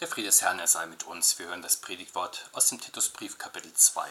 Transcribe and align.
Der 0.00 0.06
Friede 0.06 0.28
des 0.28 0.42
Herrn, 0.42 0.60
er 0.60 0.68
sei 0.68 0.86
mit 0.86 1.02
uns. 1.02 1.40
Wir 1.40 1.46
hören 1.48 1.60
das 1.60 1.78
Predigtwort 1.78 2.48
aus 2.52 2.68
dem 2.68 2.80
Titusbrief, 2.80 3.36
Kapitel 3.36 3.72
2. 3.74 4.08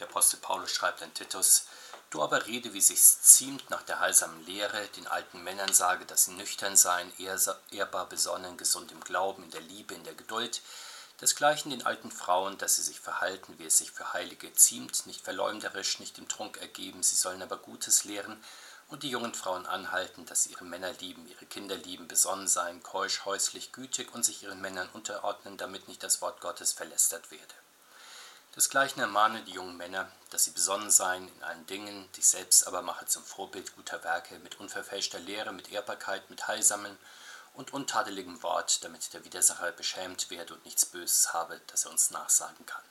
Der 0.00 0.08
Apostel 0.08 0.38
Paulus 0.38 0.72
schreibt 0.72 1.00
an 1.00 1.14
Titus: 1.14 1.66
Du 2.10 2.24
aber 2.24 2.46
rede, 2.46 2.72
wie 2.72 2.80
sich's 2.80 3.22
ziemt, 3.22 3.70
nach 3.70 3.82
der 3.82 4.00
heilsamen 4.00 4.44
Lehre, 4.46 4.84
den 4.96 5.06
alten 5.06 5.44
Männern 5.44 5.72
sage, 5.72 6.06
dass 6.06 6.24
sie 6.24 6.32
nüchtern 6.32 6.76
seien, 6.76 7.12
ehrbar, 7.70 8.08
besonnen, 8.08 8.56
gesund 8.56 8.90
im 8.90 8.98
Glauben, 8.98 9.44
in 9.44 9.52
der 9.52 9.60
Liebe, 9.60 9.94
in 9.94 10.02
der 10.02 10.14
Geduld. 10.14 10.60
Desgleichen 11.20 11.70
den 11.70 11.86
alten 11.86 12.10
Frauen, 12.10 12.58
dass 12.58 12.74
sie 12.74 12.82
sich 12.82 12.98
verhalten, 12.98 13.60
wie 13.60 13.66
es 13.66 13.78
sich 13.78 13.92
für 13.92 14.12
Heilige 14.12 14.52
ziemt, 14.54 15.06
nicht 15.06 15.22
verleumderisch, 15.22 16.00
nicht 16.00 16.18
im 16.18 16.26
Trunk 16.26 16.56
ergeben, 16.56 17.04
sie 17.04 17.14
sollen 17.14 17.42
aber 17.42 17.58
Gutes 17.58 18.02
lehren 18.02 18.42
und 18.88 19.02
die 19.02 19.10
jungen 19.10 19.34
Frauen 19.34 19.66
anhalten, 19.66 20.26
dass 20.26 20.44
sie 20.44 20.52
ihre 20.52 20.64
Männer 20.64 20.92
lieben, 21.00 21.26
ihre 21.28 21.46
Kinder 21.46 21.76
lieben, 21.76 22.06
besonnen 22.06 22.46
seien, 22.46 22.82
keusch, 22.82 23.24
häuslich, 23.24 23.72
gütig 23.72 24.14
und 24.14 24.24
sich 24.24 24.44
ihren 24.44 24.60
Männern 24.60 24.88
unterordnen, 24.92 25.56
damit 25.56 25.88
nicht 25.88 26.02
das 26.02 26.22
Wort 26.22 26.40
Gottes 26.40 26.72
verlästert 26.72 27.30
werde. 27.30 27.54
Desgleichen 28.54 29.00
ermahne 29.00 29.42
die 29.42 29.52
jungen 29.52 29.76
Männer, 29.76 30.10
dass 30.30 30.44
sie 30.44 30.52
besonnen 30.52 30.90
seien 30.90 31.28
in 31.28 31.42
allen 31.42 31.66
Dingen, 31.66 32.10
dich 32.12 32.26
selbst 32.26 32.66
aber 32.66 32.80
mache 32.80 33.04
zum 33.06 33.22
Vorbild 33.22 33.74
guter 33.76 34.02
Werke, 34.02 34.38
mit 34.38 34.58
unverfälschter 34.60 35.18
Lehre, 35.18 35.52
mit 35.52 35.70
Ehrbarkeit, 35.70 36.30
mit 36.30 36.46
heilsamen 36.46 36.96
und 37.52 37.72
untadeligem 37.74 38.42
Wort, 38.42 38.82
damit 38.84 39.12
der 39.12 39.24
Widersacher 39.24 39.72
beschämt 39.72 40.30
werde 40.30 40.54
und 40.54 40.64
nichts 40.64 40.86
Böses 40.86 41.34
habe, 41.34 41.60
das 41.66 41.84
er 41.84 41.90
uns 41.90 42.10
nachsagen 42.10 42.64
kann. 42.64 42.82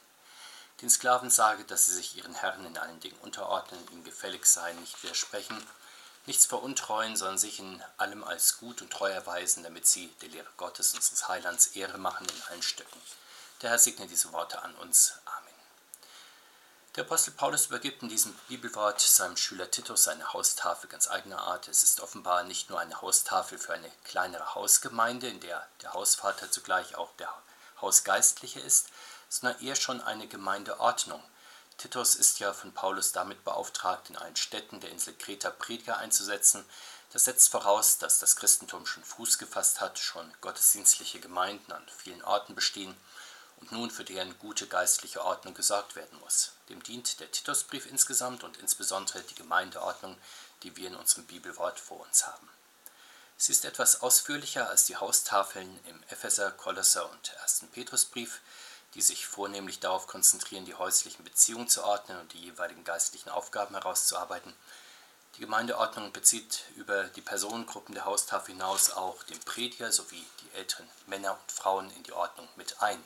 Den 0.82 0.90
Sklaven 0.90 1.32
sage, 1.32 1.64
dass 1.64 1.86
sie 1.86 1.94
sich 1.94 2.18
ihren 2.18 2.36
Herren 2.36 2.66
in 2.66 2.77
allen 2.77 3.00
Dingen 3.00 3.18
unterordnen, 3.22 3.80
ihnen 3.91 4.04
gefällig 4.04 4.46
seien, 4.46 4.80
nicht 4.82 5.02
widersprechen, 5.02 5.66
nichts 6.26 6.46
veruntreuen, 6.46 7.16
sondern 7.16 7.38
sich 7.38 7.60
in 7.60 7.84
allem 7.98 8.24
als 8.24 8.58
gut 8.58 8.82
und 8.82 8.92
treu 8.92 9.10
erweisen, 9.10 9.64
damit 9.64 9.88
sie 9.88 10.08
der 10.22 10.30
Lehre 10.30 10.50
Gottes, 10.58 10.94
unseres 10.94 11.28
Heilands, 11.28 11.68
Ehre 11.68 11.98
machen 11.98 12.28
in 12.28 12.42
allen 12.50 12.64
Stücken. 12.64 13.00
Der 13.62 13.70
Herr 13.70 13.80
segne 13.80 14.08
diese 14.08 14.32
Worte 14.32 14.62
an 14.62 14.76
uns. 14.76 15.14
Amen. 15.26 15.46
Der 16.96 17.04
Apostel 17.04 17.32
Paulus 17.32 17.66
übergibt 17.66 18.04
in 18.04 18.10
diesem 18.10 18.34
Bibelwort 18.48 19.02
seinem 19.02 19.36
Schüler 19.36 19.70
Titus 19.70 20.05
seine 20.05 20.32
Haustafel 20.32 20.90
ganz 20.90 21.10
eigener 21.10 21.41
Art. 21.41 21.68
Es 21.68 21.84
ist 21.84 21.99
offenbar 21.99 22.44
nicht 22.44 22.70
nur 22.70 22.80
eine 22.80 23.02
Haustafel 23.02 23.58
für 23.58 23.74
eine 23.74 23.92
kleinere 24.05 24.55
Hausgemeinde, 24.55 25.27
in 25.27 25.42
der 25.42 25.68
der 25.82 25.94
Hausvater 25.94 26.49
zugleich 26.49 26.96
auch 26.96 27.12
der 27.18 27.34
Hausgeistliche 27.82 28.62
ist, 28.62 28.88
sondern 29.27 29.62
eher 29.62 29.76
schon 29.76 29.99
eine 30.02 30.27
Gemeindeordnung, 30.27 31.21
Titus 31.77 32.15
ist 32.15 32.40
ja 32.40 32.54
von 32.54 32.73
Paulus 32.73 33.12
damit 33.12 33.43
beauftragt, 33.43 34.09
in 34.09 34.15
allen 34.15 34.35
Städten 34.35 34.79
der 34.79 34.91
Insel 34.91 35.13
Kreta 35.13 35.49
Prediger 35.49 35.98
einzusetzen. 35.98 36.65
Das 37.12 37.26
setzt 37.26 37.49
voraus, 37.49 37.98
dass 37.98 38.20
das 38.20 38.35
Christentum 38.35 38.85
schon 38.85 39.04
Fuß 39.04 39.37
gefasst 39.37 39.81
hat, 39.81 39.99
schon 39.99 40.34
gottesdienstliche 40.41 41.20
Gemeinden 41.20 41.71
an 41.71 41.85
vielen 41.98 42.23
Orten 42.23 42.55
bestehen 42.55 42.96
und 43.57 43.71
nun 43.71 43.91
für 43.91 44.03
deren 44.03 44.37
gute 44.40 44.68
geistliche 44.68 45.23
Ordnung 45.23 45.53
gesorgt 45.53 45.96
werden 45.96 46.20
muss. 46.20 46.53
Dem 46.70 46.81
dient 46.84 47.20
der 47.20 47.31
Titusbrief 47.31 47.85
insgesamt 47.85 48.43
und 48.43 48.57
insbesondere 48.57 49.21
die 49.21 49.35
Gemeindeordnung, 49.35 50.18
die 50.63 50.76
wir 50.76 50.87
in 50.87 50.96
unserem 50.96 51.26
Bibelwort 51.26 51.79
vor 51.79 52.01
uns 52.01 52.26
haben. 52.26 52.49
Sie 53.37 53.51
ist 53.51 53.65
etwas 53.65 54.01
ausführlicher 54.01 54.70
als 54.70 54.85
die 54.85 54.96
Haustafeln 54.96 55.79
im 55.85 56.03
Epheser, 56.09 56.51
Kolosser 56.51 57.09
und 57.12 57.35
1. 57.41 57.65
Petrusbrief, 57.73 58.40
die 58.96 59.01
sich 59.01 59.27
vornehmlich 59.27 59.79
darauf 59.79 60.07
konzentrieren, 60.07 60.65
die 60.65 60.74
häuslichen 60.74 61.24
Beziehungen 61.24 61.68
zu 61.68 61.84
ordnen 61.84 62.20
und 62.20 62.34
die 62.34 62.40
jeweiligen 62.40 62.85
geistlichen 62.85 63.29
Aufgaben 63.29 63.76
herauszuarbeiten. 63.76 64.53
Die 65.35 65.41
Gemeindeordnung 65.41 66.13
bezieht 66.13 66.63
über 66.78 67.03
die 67.03 67.22
Personengruppen 67.22 67.94
der 67.94 68.06
Haustafel 68.06 68.53
hinaus 68.53 68.91
auch 68.91 69.22
den 69.24 69.40
Prediger 69.41 69.91
sowie 69.91 70.25
die 70.41 70.57
älteren 70.57 70.88
Männer 71.07 71.34
und 71.34 71.52
Frauen 71.52 71.91
in 71.91 72.03
die 72.03 72.13
Ordnung 72.13 72.47
mit 72.56 72.81
ein. 72.81 73.03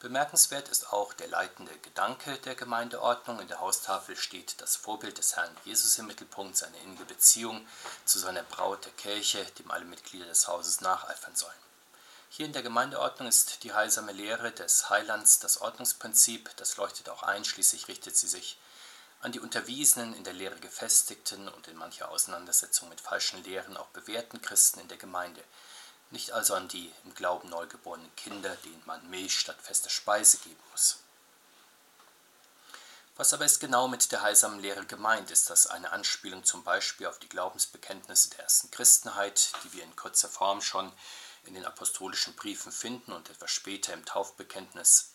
Bemerkenswert 0.00 0.68
ist 0.68 0.92
auch 0.92 1.12
der 1.12 1.28
leitende 1.28 1.76
Gedanke 1.78 2.38
der 2.38 2.54
Gemeindeordnung. 2.54 3.40
In 3.40 3.48
der 3.48 3.60
Haustafel 3.60 4.16
steht 4.16 4.60
das 4.60 4.76
Vorbild 4.76 5.18
des 5.18 5.36
Herrn 5.36 5.54
Jesus 5.64 5.98
im 5.98 6.06
Mittelpunkt, 6.06 6.56
seine 6.56 6.78
innige 6.78 7.04
Beziehung 7.04 7.66
zu 8.04 8.18
seiner 8.18 8.44
Braut 8.44 8.84
der 8.84 8.92
Kirche, 8.92 9.44
dem 9.58 9.70
alle 9.70 9.84
Mitglieder 9.84 10.26
des 10.26 10.46
Hauses 10.46 10.80
nacheifern 10.80 11.34
sollen. 11.34 11.67
Hier 12.30 12.46
in 12.46 12.52
der 12.52 12.62
Gemeindeordnung 12.62 13.26
ist 13.26 13.64
die 13.64 13.72
heilsame 13.72 14.12
Lehre 14.12 14.52
des 14.52 14.90
Heilands 14.90 15.38
das 15.38 15.60
Ordnungsprinzip, 15.60 16.50
das 16.56 16.76
leuchtet 16.76 17.08
auch 17.08 17.22
ein, 17.22 17.44
schließlich 17.44 17.88
richtet 17.88 18.16
sie 18.16 18.28
sich 18.28 18.58
an 19.20 19.32
die 19.32 19.40
unterwiesenen, 19.40 20.14
in 20.14 20.24
der 20.24 20.34
Lehre 20.34 20.60
gefestigten 20.60 21.48
und 21.48 21.66
in 21.66 21.76
mancher 21.76 22.10
Auseinandersetzung 22.10 22.88
mit 22.88 23.00
falschen 23.00 23.42
Lehren 23.42 23.76
auch 23.76 23.88
bewährten 23.88 24.40
Christen 24.40 24.80
in 24.80 24.88
der 24.88 24.98
Gemeinde, 24.98 25.42
nicht 26.10 26.32
also 26.32 26.54
an 26.54 26.68
die 26.68 26.92
im 27.04 27.14
Glauben 27.14 27.48
neugeborenen 27.48 28.14
Kinder, 28.14 28.54
denen 28.64 28.82
man 28.84 29.08
Milch 29.10 29.38
statt 29.38 29.60
fester 29.60 29.90
Speise 29.90 30.36
geben 30.38 30.62
muss. 30.70 30.98
Was 33.16 33.32
aber 33.32 33.46
ist 33.46 33.58
genau 33.58 33.88
mit 33.88 34.12
der 34.12 34.22
heilsamen 34.22 34.60
Lehre 34.60 34.86
gemeint? 34.86 35.32
Ist 35.32 35.50
das 35.50 35.66
eine 35.66 35.90
Anspielung 35.90 36.44
zum 36.44 36.62
Beispiel 36.62 37.08
auf 37.08 37.18
die 37.18 37.28
Glaubensbekenntnisse 37.28 38.30
der 38.30 38.44
ersten 38.44 38.70
Christenheit, 38.70 39.50
die 39.64 39.72
wir 39.72 39.82
in 39.82 39.96
kurzer 39.96 40.28
Form 40.28 40.60
schon 40.60 40.92
in 41.48 41.54
den 41.54 41.66
apostolischen 41.66 42.34
Briefen 42.34 42.70
finden 42.70 43.12
und 43.12 43.30
etwas 43.30 43.50
später 43.50 43.92
im 43.92 44.04
Taufbekenntnis. 44.04 45.14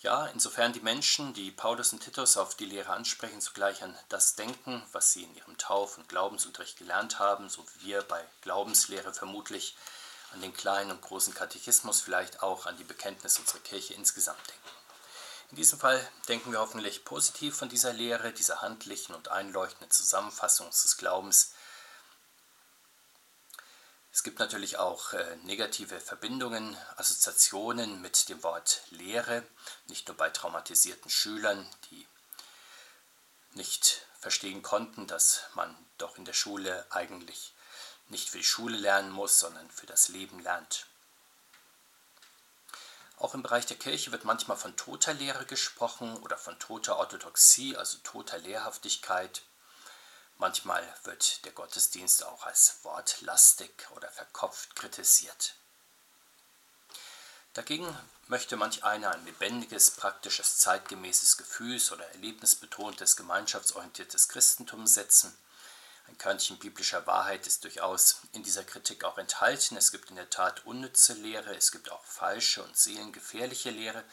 Ja, 0.00 0.26
insofern 0.26 0.72
die 0.72 0.80
Menschen, 0.80 1.34
die 1.34 1.50
Paulus 1.50 1.92
und 1.92 2.00
Titus 2.00 2.36
auf 2.36 2.54
die 2.54 2.66
Lehre 2.66 2.92
ansprechen, 2.92 3.40
zugleich 3.40 3.82
an 3.82 3.96
das 4.08 4.36
denken, 4.36 4.82
was 4.92 5.12
sie 5.12 5.24
in 5.24 5.34
ihrem 5.34 5.58
Tauf- 5.58 5.98
und 5.98 6.08
Glaubensunterricht 6.08 6.78
gelernt 6.78 7.18
haben, 7.18 7.48
so 7.48 7.64
wie 7.74 7.86
wir 7.86 8.02
bei 8.02 8.24
Glaubenslehre 8.42 9.12
vermutlich 9.12 9.76
an 10.32 10.40
den 10.40 10.54
kleinen 10.54 10.92
und 10.92 11.02
großen 11.02 11.34
Katechismus, 11.34 12.00
vielleicht 12.00 12.42
auch 12.42 12.66
an 12.66 12.76
die 12.76 12.84
Bekenntnisse 12.84 13.40
unserer 13.40 13.60
Kirche 13.60 13.94
insgesamt 13.94 14.46
denken. 14.46 14.68
In 15.50 15.56
diesem 15.56 15.80
Fall 15.80 16.06
denken 16.28 16.52
wir 16.52 16.60
hoffentlich 16.60 17.04
positiv 17.04 17.56
von 17.56 17.68
dieser 17.68 17.92
Lehre, 17.92 18.32
dieser 18.32 18.60
handlichen 18.60 19.14
und 19.14 19.28
einleuchtenden 19.28 19.90
Zusammenfassung 19.90 20.68
des 20.68 20.96
Glaubens, 20.98 21.54
es 24.18 24.24
gibt 24.24 24.40
natürlich 24.40 24.78
auch 24.78 25.12
äh, 25.12 25.36
negative 25.44 26.00
Verbindungen, 26.00 26.76
Assoziationen 26.96 28.02
mit 28.02 28.28
dem 28.28 28.42
Wort 28.42 28.82
Lehre, 28.90 29.44
nicht 29.86 30.08
nur 30.08 30.16
bei 30.16 30.28
traumatisierten 30.28 31.08
Schülern, 31.08 31.64
die 31.88 32.04
nicht 33.54 34.04
verstehen 34.18 34.60
konnten, 34.62 35.06
dass 35.06 35.42
man 35.54 35.72
doch 35.98 36.18
in 36.18 36.24
der 36.24 36.32
Schule 36.32 36.84
eigentlich 36.90 37.54
nicht 38.08 38.28
für 38.30 38.38
die 38.38 38.44
Schule 38.44 38.76
lernen 38.76 39.12
muss, 39.12 39.38
sondern 39.38 39.70
für 39.70 39.86
das 39.86 40.08
Leben 40.08 40.40
lernt. 40.40 40.86
Auch 43.18 43.34
im 43.34 43.44
Bereich 43.44 43.66
der 43.66 43.78
Kirche 43.78 44.10
wird 44.10 44.24
manchmal 44.24 44.56
von 44.56 44.74
toter 44.74 45.14
Lehre 45.14 45.46
gesprochen 45.46 46.16
oder 46.16 46.36
von 46.36 46.58
toter 46.58 46.96
Orthodoxie, 46.96 47.76
also 47.76 47.98
toter 47.98 48.38
Lehrhaftigkeit. 48.38 49.42
Manchmal 50.38 50.86
wird 51.02 51.44
der 51.44 51.52
Gottesdienst 51.52 52.24
auch 52.24 52.44
als 52.46 52.78
wortlastig 52.82 53.70
oder 53.96 54.08
verkopft 54.08 54.76
kritisiert. 54.76 55.56
Dagegen 57.54 57.92
möchte 58.28 58.56
manch 58.56 58.84
einer 58.84 59.10
ein 59.10 59.24
lebendiges, 59.24 59.90
praktisches, 59.90 60.58
zeitgemäßes, 60.58 61.38
gefühls- 61.38 61.90
oder 61.90 62.08
erlebnisbetontes, 62.12 63.16
gemeinschaftsorientiertes 63.16 64.28
Christentum 64.28 64.86
setzen. 64.86 65.36
Ein 66.06 66.16
Körnchen 66.18 66.56
biblischer 66.58 67.04
Wahrheit 67.08 67.48
ist 67.48 67.64
durchaus 67.64 68.20
in 68.32 68.44
dieser 68.44 68.62
Kritik 68.62 69.02
auch 69.02 69.18
enthalten. 69.18 69.76
Es 69.76 69.90
gibt 69.90 70.10
in 70.10 70.16
der 70.16 70.30
Tat 70.30 70.64
unnütze 70.66 71.14
Lehre, 71.14 71.56
es 71.56 71.72
gibt 71.72 71.90
auch 71.90 72.04
falsche 72.04 72.62
und 72.62 72.76
seelengefährliche 72.76 73.70
Lehre. 73.70 74.04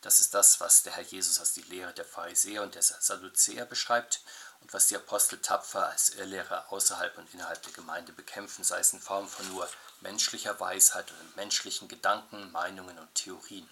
Das 0.00 0.20
ist 0.20 0.34
das, 0.34 0.60
was 0.60 0.82
der 0.82 0.92
Herr 0.94 1.02
Jesus 1.02 1.40
als 1.40 1.54
die 1.54 1.62
Lehre 1.62 1.92
der 1.92 2.04
Pharisäer 2.04 2.62
und 2.62 2.74
der 2.74 2.82
Sadduzäer 2.82 3.64
beschreibt 3.64 4.20
und 4.60 4.72
was 4.72 4.86
die 4.86 4.96
Apostel 4.96 5.40
tapfer 5.40 5.88
als 5.88 6.10
Irrlehrer 6.10 6.70
außerhalb 6.70 7.16
und 7.18 7.32
innerhalb 7.34 7.62
der 7.62 7.72
Gemeinde 7.72 8.12
bekämpfen, 8.12 8.64
sei 8.64 8.78
es 8.78 8.92
in 8.92 9.00
Form 9.00 9.28
von 9.28 9.48
nur 9.48 9.68
menschlicher 10.00 10.58
Weisheit 10.60 11.10
oder 11.10 11.20
menschlichen 11.36 11.88
Gedanken, 11.88 12.52
Meinungen 12.52 12.98
und 12.98 13.14
Theorien. 13.14 13.68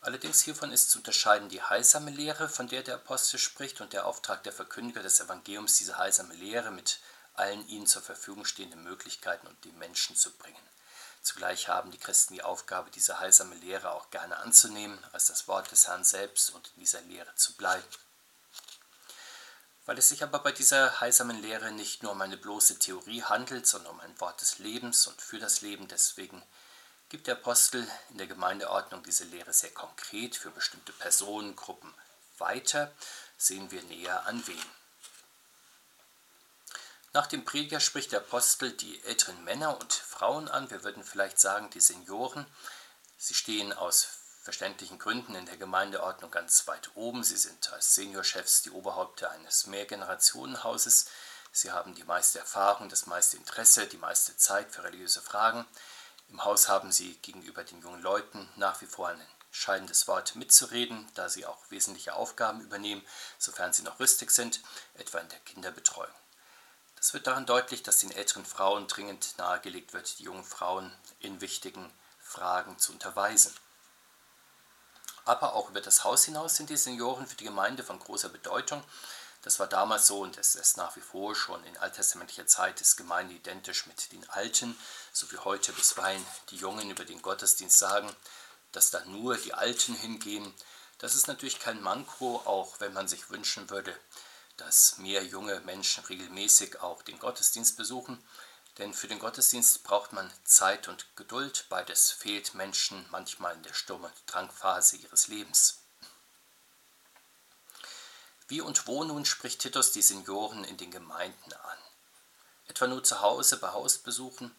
Allerdings 0.00 0.42
hiervon 0.42 0.70
ist 0.70 0.90
zu 0.90 0.98
unterscheiden 0.98 1.48
die 1.48 1.62
heilsame 1.62 2.10
Lehre, 2.10 2.48
von 2.50 2.68
der 2.68 2.82
der 2.82 2.96
Apostel 2.96 3.38
spricht, 3.38 3.80
und 3.80 3.94
der 3.94 4.04
Auftrag 4.04 4.42
der 4.42 4.52
Verkündiger 4.52 5.02
des 5.02 5.18
Evangeliums, 5.20 5.78
diese 5.78 5.96
heilsame 5.96 6.34
Lehre 6.34 6.70
mit 6.70 7.00
allen 7.34 7.66
ihnen 7.68 7.86
zur 7.86 8.02
Verfügung 8.02 8.44
stehenden 8.44 8.84
Möglichkeiten 8.84 9.46
und 9.46 9.64
den 9.64 9.78
Menschen 9.78 10.14
zu 10.14 10.30
bringen. 10.32 10.73
Zugleich 11.24 11.68
haben 11.68 11.90
die 11.90 11.98
Christen 11.98 12.34
die 12.34 12.42
Aufgabe, 12.42 12.90
diese 12.90 13.18
heilsame 13.18 13.54
Lehre 13.54 13.92
auch 13.92 14.10
gerne 14.10 14.36
anzunehmen, 14.36 15.02
als 15.12 15.28
das 15.28 15.48
Wort 15.48 15.70
des 15.72 15.88
Herrn 15.88 16.04
selbst 16.04 16.50
und 16.50 16.70
in 16.74 16.80
dieser 16.80 17.00
Lehre 17.00 17.34
zu 17.34 17.54
bleiben. 17.54 17.82
Weil 19.86 19.96
es 19.96 20.10
sich 20.10 20.22
aber 20.22 20.38
bei 20.38 20.52
dieser 20.52 21.00
heilsamen 21.00 21.40
Lehre 21.40 21.72
nicht 21.72 22.02
nur 22.02 22.12
um 22.12 22.20
eine 22.20 22.36
bloße 22.36 22.78
Theorie 22.78 23.22
handelt, 23.22 23.66
sondern 23.66 23.94
um 23.94 24.00
ein 24.00 24.20
Wort 24.20 24.42
des 24.42 24.58
Lebens 24.58 25.06
und 25.06 25.18
für 25.20 25.38
das 25.38 25.62
Leben, 25.62 25.88
deswegen 25.88 26.42
gibt 27.08 27.26
der 27.26 27.36
Apostel 27.36 27.88
in 28.10 28.18
der 28.18 28.26
Gemeindeordnung 28.26 29.02
diese 29.02 29.24
Lehre 29.24 29.54
sehr 29.54 29.72
konkret 29.72 30.36
für 30.36 30.50
bestimmte 30.50 30.92
Personengruppen 30.92 31.94
weiter, 32.36 32.92
sehen 33.38 33.70
wir 33.70 33.82
näher 33.84 34.26
an 34.26 34.46
wen. 34.46 34.83
Nach 37.14 37.28
dem 37.28 37.44
Prediger 37.44 37.78
spricht 37.78 38.10
der 38.10 38.18
Apostel 38.18 38.72
die 38.72 39.00
älteren 39.04 39.44
Männer 39.44 39.78
und 39.78 39.92
Frauen 39.92 40.48
an, 40.48 40.68
wir 40.72 40.82
würden 40.82 41.04
vielleicht 41.04 41.38
sagen 41.38 41.70
die 41.70 41.80
Senioren. 41.80 42.44
Sie 43.16 43.34
stehen 43.34 43.72
aus 43.72 44.08
verständlichen 44.42 44.98
Gründen 44.98 45.36
in 45.36 45.46
der 45.46 45.56
Gemeindeordnung 45.56 46.32
ganz 46.32 46.66
weit 46.66 46.90
oben. 46.96 47.22
Sie 47.22 47.36
sind 47.36 47.72
als 47.72 47.94
Seniorchefs 47.94 48.62
die 48.62 48.72
Oberhäupter 48.72 49.30
eines 49.30 49.68
Mehrgenerationenhauses. 49.68 51.06
Sie 51.52 51.70
haben 51.70 51.94
die 51.94 52.02
meiste 52.02 52.40
Erfahrung, 52.40 52.88
das 52.88 53.06
meiste 53.06 53.36
Interesse, 53.36 53.86
die 53.86 53.96
meiste 53.96 54.36
Zeit 54.36 54.72
für 54.72 54.82
religiöse 54.82 55.22
Fragen. 55.22 55.64
Im 56.30 56.44
Haus 56.44 56.68
haben 56.68 56.90
sie 56.90 57.14
gegenüber 57.22 57.62
den 57.62 57.80
jungen 57.80 58.02
Leuten 58.02 58.50
nach 58.56 58.80
wie 58.80 58.86
vor 58.86 59.06
ein 59.06 59.24
entscheidendes 59.46 60.08
Wort 60.08 60.34
mitzureden, 60.34 61.08
da 61.14 61.28
sie 61.28 61.46
auch 61.46 61.70
wesentliche 61.70 62.14
Aufgaben 62.14 62.60
übernehmen, 62.60 63.06
sofern 63.38 63.72
sie 63.72 63.84
noch 63.84 64.00
rüstig 64.00 64.32
sind, 64.32 64.62
etwa 64.94 65.18
in 65.20 65.28
der 65.28 65.38
Kinderbetreuung. 65.38 66.10
Das 67.04 67.12
wird 67.12 67.26
daran 67.26 67.44
deutlich, 67.44 67.82
dass 67.82 67.98
den 67.98 68.12
älteren 68.12 68.46
Frauen 68.46 68.88
dringend 68.88 69.36
nahegelegt 69.36 69.92
wird, 69.92 70.18
die 70.18 70.22
jungen 70.22 70.42
Frauen 70.42 70.90
in 71.20 71.42
wichtigen 71.42 71.92
Fragen 72.18 72.78
zu 72.78 72.92
unterweisen. 72.92 73.54
Aber 75.26 75.52
auch 75.52 75.68
über 75.68 75.82
das 75.82 76.04
Haus 76.04 76.24
hinaus 76.24 76.56
sind 76.56 76.70
die 76.70 76.78
Senioren 76.78 77.26
für 77.26 77.36
die 77.36 77.44
Gemeinde 77.44 77.84
von 77.84 77.98
großer 77.98 78.30
Bedeutung. 78.30 78.82
Das 79.42 79.58
war 79.60 79.66
damals 79.66 80.06
so 80.06 80.20
und 80.20 80.38
es 80.38 80.54
ist 80.54 80.78
nach 80.78 80.96
wie 80.96 81.02
vor 81.02 81.34
schon 81.34 81.62
in 81.64 81.76
alttestamentlicher 81.76 82.46
Zeit 82.46 82.80
ist 82.80 82.96
Gemeinde 82.96 83.34
identisch 83.34 83.84
mit 83.84 84.10
den 84.10 84.26
Alten, 84.30 84.74
so 85.12 85.30
wie 85.30 85.36
heute 85.36 85.74
bisweilen 85.74 86.24
die 86.48 86.56
Jungen 86.56 86.88
über 86.88 87.04
den 87.04 87.20
Gottesdienst 87.20 87.78
sagen, 87.78 88.16
dass 88.72 88.90
da 88.90 89.04
nur 89.04 89.36
die 89.36 89.52
Alten 89.52 89.94
hingehen. 89.94 90.54
Das 90.96 91.14
ist 91.14 91.28
natürlich 91.28 91.60
kein 91.60 91.82
Manko, 91.82 92.40
auch 92.46 92.80
wenn 92.80 92.94
man 92.94 93.08
sich 93.08 93.28
wünschen 93.28 93.68
würde, 93.68 93.94
dass 94.56 94.98
mehr 94.98 95.24
junge 95.24 95.60
Menschen 95.60 96.04
regelmäßig 96.04 96.80
auch 96.80 97.02
den 97.02 97.18
Gottesdienst 97.18 97.76
besuchen. 97.76 98.22
Denn 98.78 98.92
für 98.92 99.08
den 99.08 99.18
Gottesdienst 99.18 99.84
braucht 99.84 100.12
man 100.12 100.32
Zeit 100.44 100.88
und 100.88 101.16
Geduld, 101.16 101.66
beides 101.68 102.10
fehlt 102.10 102.54
Menschen 102.54 103.06
manchmal 103.10 103.54
in 103.54 103.62
der 103.62 103.74
Sturm- 103.74 104.04
und 104.04 104.12
Drangphase 104.26 104.96
ihres 104.96 105.28
Lebens. 105.28 105.80
Wie 108.48 108.60
und 108.60 108.86
wo 108.86 109.04
nun 109.04 109.24
spricht 109.24 109.60
Titus 109.60 109.92
die 109.92 110.02
Senioren 110.02 110.64
in 110.64 110.76
den 110.76 110.90
Gemeinden 110.90 111.52
an? 111.52 111.78
Etwa 112.66 112.86
nur 112.86 113.02
zu 113.04 113.20
Hause 113.20 113.58
bei 113.58 113.68
Hausbesuchen 113.68 114.54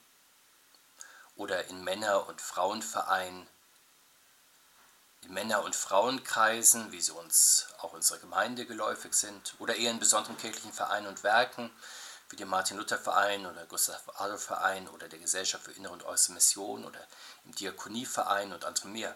oder 1.35 1.65
in 1.65 1.83
Männer- 1.83 2.27
und 2.27 2.41
Frauenvereinen, 2.41 3.47
in 5.25 5.33
Männer- 5.33 5.63
und 5.63 5.75
Frauenkreisen, 5.75 6.91
wie 6.91 7.01
sie 7.01 7.11
uns 7.11 7.67
auch 7.79 7.93
unserer 7.93 8.19
Gemeinde 8.19 8.65
geläufig 8.65 9.13
sind, 9.13 9.55
oder 9.59 9.75
eher 9.75 9.91
in 9.91 9.99
besonderen 9.99 10.37
kirchlichen 10.37 10.73
Vereinen 10.73 11.07
und 11.07 11.23
Werken, 11.23 11.71
wie 12.29 12.35
dem 12.35 12.49
Martin-Luther-Verein 12.49 13.45
oder 13.45 13.65
Gustav-Adolf-Verein 13.65 14.87
oder 14.89 15.07
der 15.07 15.19
Gesellschaft 15.19 15.65
für 15.65 15.71
Innere 15.71 15.93
und 15.93 16.03
Äußere 16.03 16.33
Mission 16.33 16.85
oder 16.85 16.99
im 17.45 17.53
Diakonieverein 17.53 18.53
und 18.53 18.65
andere 18.65 18.87
mehr. 18.87 19.15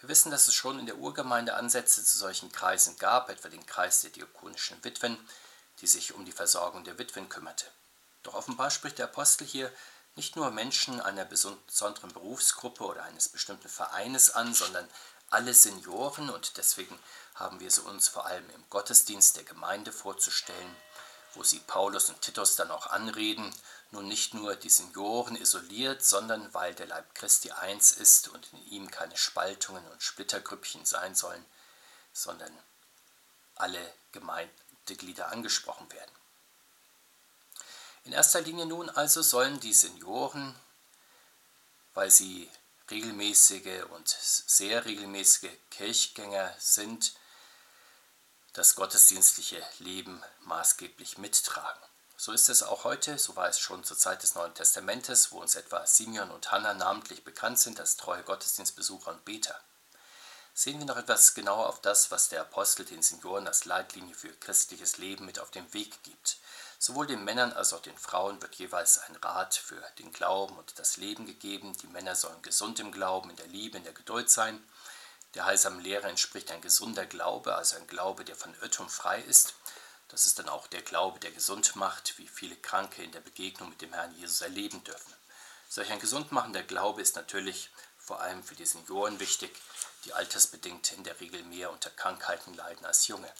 Wir 0.00 0.08
wissen, 0.08 0.30
dass 0.30 0.48
es 0.48 0.54
schon 0.54 0.78
in 0.78 0.86
der 0.86 0.98
Urgemeinde 0.98 1.54
Ansätze 1.54 2.04
zu 2.04 2.18
solchen 2.18 2.52
Kreisen 2.52 2.98
gab, 2.98 3.30
etwa 3.30 3.48
den 3.48 3.66
Kreis 3.66 4.00
der 4.00 4.10
diakonischen 4.10 4.82
Witwen, 4.84 5.18
die 5.80 5.86
sich 5.86 6.12
um 6.12 6.24
die 6.24 6.32
Versorgung 6.32 6.84
der 6.84 6.98
Witwen 6.98 7.28
kümmerte. 7.28 7.66
Doch 8.22 8.34
offenbar 8.34 8.70
spricht 8.70 8.98
der 8.98 9.06
Apostel 9.06 9.46
hier 9.46 9.72
nicht 10.16 10.36
nur 10.36 10.50
Menschen 10.50 11.00
einer 11.00 11.24
besonderen 11.24 12.12
Berufsgruppe 12.12 12.84
oder 12.84 13.04
eines 13.04 13.28
bestimmten 13.28 13.68
Vereines 13.68 14.30
an, 14.30 14.54
sondern 14.54 14.88
alle 15.30 15.54
Senioren 15.54 16.30
und 16.30 16.56
deswegen 16.56 16.98
haben 17.34 17.60
wir 17.60 17.70
sie 17.70 17.82
uns 17.82 18.08
vor 18.08 18.26
allem 18.26 18.48
im 18.50 18.64
Gottesdienst 18.70 19.36
der 19.36 19.44
Gemeinde 19.44 19.92
vorzustellen 19.92 20.76
wo 21.36 21.42
sie 21.42 21.60
Paulus 21.60 22.08
und 22.08 22.20
Titus 22.20 22.56
dann 22.56 22.70
auch 22.70 22.86
anreden, 22.88 23.52
nun 23.90 24.08
nicht 24.08 24.34
nur 24.34 24.56
die 24.56 24.70
Senioren 24.70 25.36
isoliert, 25.36 26.04
sondern 26.04 26.52
weil 26.54 26.74
der 26.74 26.86
Leib 26.86 27.14
Christi 27.14 27.50
eins 27.50 27.92
ist 27.92 28.28
und 28.28 28.52
in 28.52 28.66
ihm 28.66 28.90
keine 28.90 29.16
Spaltungen 29.16 29.86
und 29.88 30.02
Splittergrüppchen 30.02 30.84
sein 30.84 31.14
sollen, 31.14 31.44
sondern 32.12 32.52
alle 33.56 33.94
Gemeindeglieder 34.12 35.30
angesprochen 35.30 35.90
werden. 35.92 36.10
In 38.04 38.12
erster 38.12 38.42
Linie 38.42 38.66
nun 38.66 38.90
also 38.90 39.22
sollen 39.22 39.60
die 39.60 39.72
Senioren, 39.72 40.54
weil 41.94 42.10
sie 42.10 42.50
regelmäßige 42.90 43.84
und 43.90 44.06
sehr 44.08 44.84
regelmäßige 44.84 45.50
Kirchgänger 45.70 46.54
sind, 46.58 47.14
das 48.52 48.74
gottesdienstliche 48.74 49.62
Leben 49.78 50.22
maßgeblich 50.42 51.18
mittragen. 51.18 51.80
So 52.16 52.32
ist 52.32 52.48
es 52.48 52.62
auch 52.62 52.84
heute, 52.84 53.18
so 53.18 53.36
war 53.36 53.48
es 53.48 53.58
schon 53.58 53.82
zur 53.84 53.98
Zeit 53.98 54.22
des 54.22 54.34
Neuen 54.34 54.54
Testamentes, 54.54 55.32
wo 55.32 55.40
uns 55.40 55.56
etwa 55.56 55.86
Simeon 55.86 56.30
und 56.30 56.52
Hannah 56.52 56.74
namentlich 56.74 57.24
bekannt 57.24 57.58
sind 57.58 57.80
als 57.80 57.96
treue 57.96 58.22
Gottesdienstbesucher 58.22 59.10
und 59.10 59.24
Beter. 59.24 59.58
Sehen 60.54 60.78
wir 60.78 60.86
noch 60.86 60.96
etwas 60.96 61.34
genauer 61.34 61.68
auf 61.68 61.80
das, 61.80 62.10
was 62.10 62.28
der 62.28 62.40
Apostel 62.40 62.84
den 62.84 63.02
Senioren 63.02 63.46
als 63.46 63.64
Leitlinie 63.64 64.14
für 64.14 64.28
christliches 64.28 64.98
Leben 64.98 65.26
mit 65.26 65.38
auf 65.40 65.50
den 65.50 65.72
Weg 65.74 66.02
gibt. 66.04 66.38
Sowohl 66.78 67.06
den 67.06 67.24
Männern 67.24 67.52
als 67.52 67.72
auch 67.72 67.82
den 67.82 67.98
Frauen 67.98 68.40
wird 68.40 68.54
jeweils 68.54 68.98
ein 68.98 69.16
Rat 69.16 69.54
für 69.54 69.82
den 69.98 70.12
Glauben 70.12 70.56
und 70.56 70.78
das 70.78 70.96
Leben 70.96 71.26
gegeben. 71.26 71.76
Die 71.82 71.88
Männer 71.88 72.14
sollen 72.14 72.40
gesund 72.42 72.78
im 72.78 72.92
Glauben, 72.92 73.30
in 73.30 73.36
der 73.36 73.48
Liebe, 73.48 73.76
in 73.76 73.84
der 73.84 73.92
Geduld 73.92 74.30
sein 74.30 74.62
der 75.34 75.46
heilsamen 75.46 75.80
Lehre 75.80 76.08
entspricht 76.08 76.50
ein 76.52 76.60
gesunder 76.60 77.06
Glaube, 77.06 77.54
also 77.56 77.76
ein 77.76 77.86
Glaube, 77.86 78.24
der 78.24 78.36
von 78.36 78.54
Irrtum 78.62 78.88
frei 78.88 79.20
ist. 79.20 79.54
Das 80.08 80.26
ist 80.26 80.38
dann 80.38 80.48
auch 80.48 80.68
der 80.68 80.82
Glaube, 80.82 81.18
der 81.18 81.32
gesund 81.32 81.74
macht, 81.74 82.18
wie 82.18 82.28
viele 82.28 82.56
Kranke 82.56 83.02
in 83.02 83.10
der 83.10 83.20
Begegnung 83.20 83.70
mit 83.70 83.82
dem 83.82 83.92
Herrn 83.92 84.14
Jesus 84.14 84.42
erleben 84.42 84.84
dürfen. 84.84 85.12
Solch 85.68 85.90
ein 85.90 85.98
gesundmachender 85.98 86.62
Glaube 86.62 87.02
ist 87.02 87.16
natürlich 87.16 87.70
vor 88.04 88.20
allem 88.20 88.42
für 88.42 88.54
die 88.54 88.66
Senioren 88.66 89.18
wichtig, 89.20 89.50
die 90.04 90.12
altersbedingt 90.12 90.92
in 90.92 91.04
der 91.04 91.18
Regel 91.20 91.42
mehr 91.44 91.70
unter 91.70 91.90
Krankheiten 91.90 92.54
leiden 92.54 92.84
als 92.84 93.06
Junge. 93.08 93.32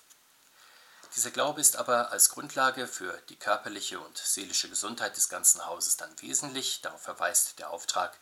Dieser 1.16 1.31
Glaube 1.31 1.61
ist 1.61 1.76
aber 1.76 2.11
als 2.11 2.31
Grundlage 2.31 2.88
für 2.88 3.16
die 3.28 3.37
körperliche 3.37 4.00
und 4.00 4.19
seelische 4.19 4.69
Gesundheit 4.69 5.16
des 5.16 5.28
ganzen 5.28 5.64
Hauses 5.64 5.96
dann 5.96 6.11
wesentlich. 6.20 6.81
Darauf 6.81 7.02
verweist 7.02 7.58
der 7.58 7.70
Auftrag, 7.70 8.19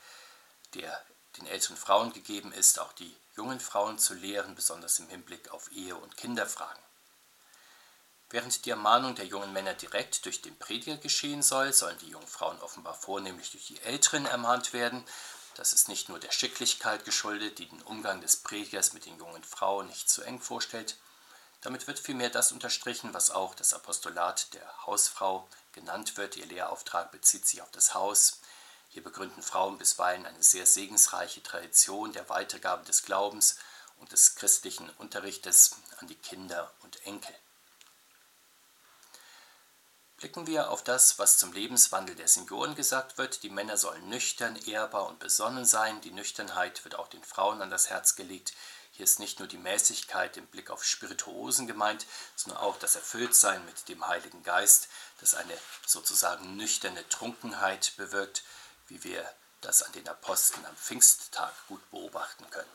der 0.74 1.00
den 1.38 1.46
älteren 1.46 1.76
Frauen 1.76 2.12
gegeben 2.12 2.52
ist, 2.52 2.78
auch 2.78 2.92
die 2.92 3.16
jungen 3.34 3.60
Frauen 3.60 3.98
zu 3.98 4.12
lehren, 4.12 4.54
besonders 4.54 4.98
im 4.98 5.08
Hinblick 5.08 5.50
auf 5.52 5.72
Ehe- 5.72 5.96
und 5.96 6.18
Kinderfragen. 6.18 6.82
Während 8.28 8.64
die 8.64 8.70
Ermahnung 8.70 9.14
der 9.14 9.26
jungen 9.26 9.52
Männer 9.52 9.74
direkt 9.74 10.24
durch 10.24 10.42
den 10.42 10.58
Prediger 10.58 10.96
geschehen 10.96 11.42
soll, 11.42 11.72
sollen 11.72 11.98
die 11.98 12.08
jungen 12.08 12.26
Frauen 12.26 12.60
offenbar 12.60 12.94
vornehmlich 12.94 13.50
durch 13.52 13.66
die 13.66 13.80
Älteren 13.82 14.26
ermahnt 14.26 14.72
werden. 14.72 15.04
Das 15.56 15.72
ist 15.72 15.88
nicht 15.88 16.08
nur 16.08 16.18
der 16.18 16.32
Schicklichkeit 16.32 17.04
geschuldet, 17.04 17.58
die 17.58 17.68
den 17.68 17.82
Umgang 17.82 18.20
des 18.20 18.36
Predigers 18.36 18.92
mit 18.92 19.06
den 19.06 19.18
jungen 19.18 19.44
Frauen 19.44 19.86
nicht 19.86 20.08
zu 20.08 20.22
eng 20.22 20.40
vorstellt. 20.40 20.96
Damit 21.60 21.86
wird 21.86 21.98
vielmehr 21.98 22.30
das 22.30 22.52
unterstrichen, 22.52 23.14
was 23.14 23.30
auch 23.30 23.54
das 23.54 23.74
Apostolat 23.74 24.54
der 24.54 24.86
Hausfrau 24.86 25.48
genannt 25.72 26.16
wird. 26.16 26.36
Ihr 26.36 26.46
Lehrauftrag 26.46 27.12
bezieht 27.12 27.46
sich 27.46 27.62
auf 27.62 27.70
das 27.70 27.94
Haus, 27.94 28.40
hier 28.92 29.02
begründen 29.02 29.42
Frauen 29.42 29.78
bisweilen 29.78 30.26
eine 30.26 30.42
sehr 30.42 30.66
segensreiche 30.66 31.42
Tradition 31.42 32.12
der 32.12 32.28
Weitergabe 32.28 32.84
des 32.84 33.02
Glaubens 33.02 33.56
und 33.96 34.12
des 34.12 34.34
christlichen 34.34 34.90
Unterrichtes 34.98 35.76
an 35.96 36.08
die 36.08 36.14
Kinder 36.14 36.70
und 36.82 37.06
Enkel. 37.06 37.34
Blicken 40.22 40.46
wir 40.46 40.70
auf 40.70 40.84
das, 40.84 41.18
was 41.18 41.36
zum 41.36 41.52
Lebenswandel 41.52 42.14
der 42.14 42.28
Senioren 42.28 42.76
gesagt 42.76 43.18
wird. 43.18 43.42
Die 43.42 43.50
Männer 43.50 43.76
sollen 43.76 44.08
nüchtern, 44.08 44.54
ehrbar 44.66 45.08
und 45.08 45.18
besonnen 45.18 45.64
sein. 45.64 46.00
Die 46.02 46.12
Nüchternheit 46.12 46.84
wird 46.84 46.94
auch 46.94 47.08
den 47.08 47.24
Frauen 47.24 47.60
an 47.60 47.70
das 47.70 47.90
Herz 47.90 48.14
gelegt. 48.14 48.52
Hier 48.92 49.02
ist 49.02 49.18
nicht 49.18 49.40
nur 49.40 49.48
die 49.48 49.58
Mäßigkeit 49.58 50.36
im 50.36 50.46
Blick 50.46 50.70
auf 50.70 50.84
Spirituosen 50.84 51.66
gemeint, 51.66 52.06
sondern 52.36 52.62
auch 52.62 52.78
das 52.78 52.94
Erfülltsein 52.94 53.64
mit 53.66 53.88
dem 53.88 54.06
Heiligen 54.06 54.44
Geist, 54.44 54.86
das 55.20 55.34
eine 55.34 55.58
sozusagen 55.84 56.56
nüchterne 56.56 57.08
Trunkenheit 57.08 57.92
bewirkt, 57.96 58.44
wie 58.86 59.02
wir 59.02 59.28
das 59.60 59.82
an 59.82 59.90
den 59.90 60.06
Aposteln 60.06 60.64
am 60.66 60.76
Pfingsttag 60.76 61.52
gut 61.66 61.90
beobachten 61.90 62.48
können. 62.50 62.70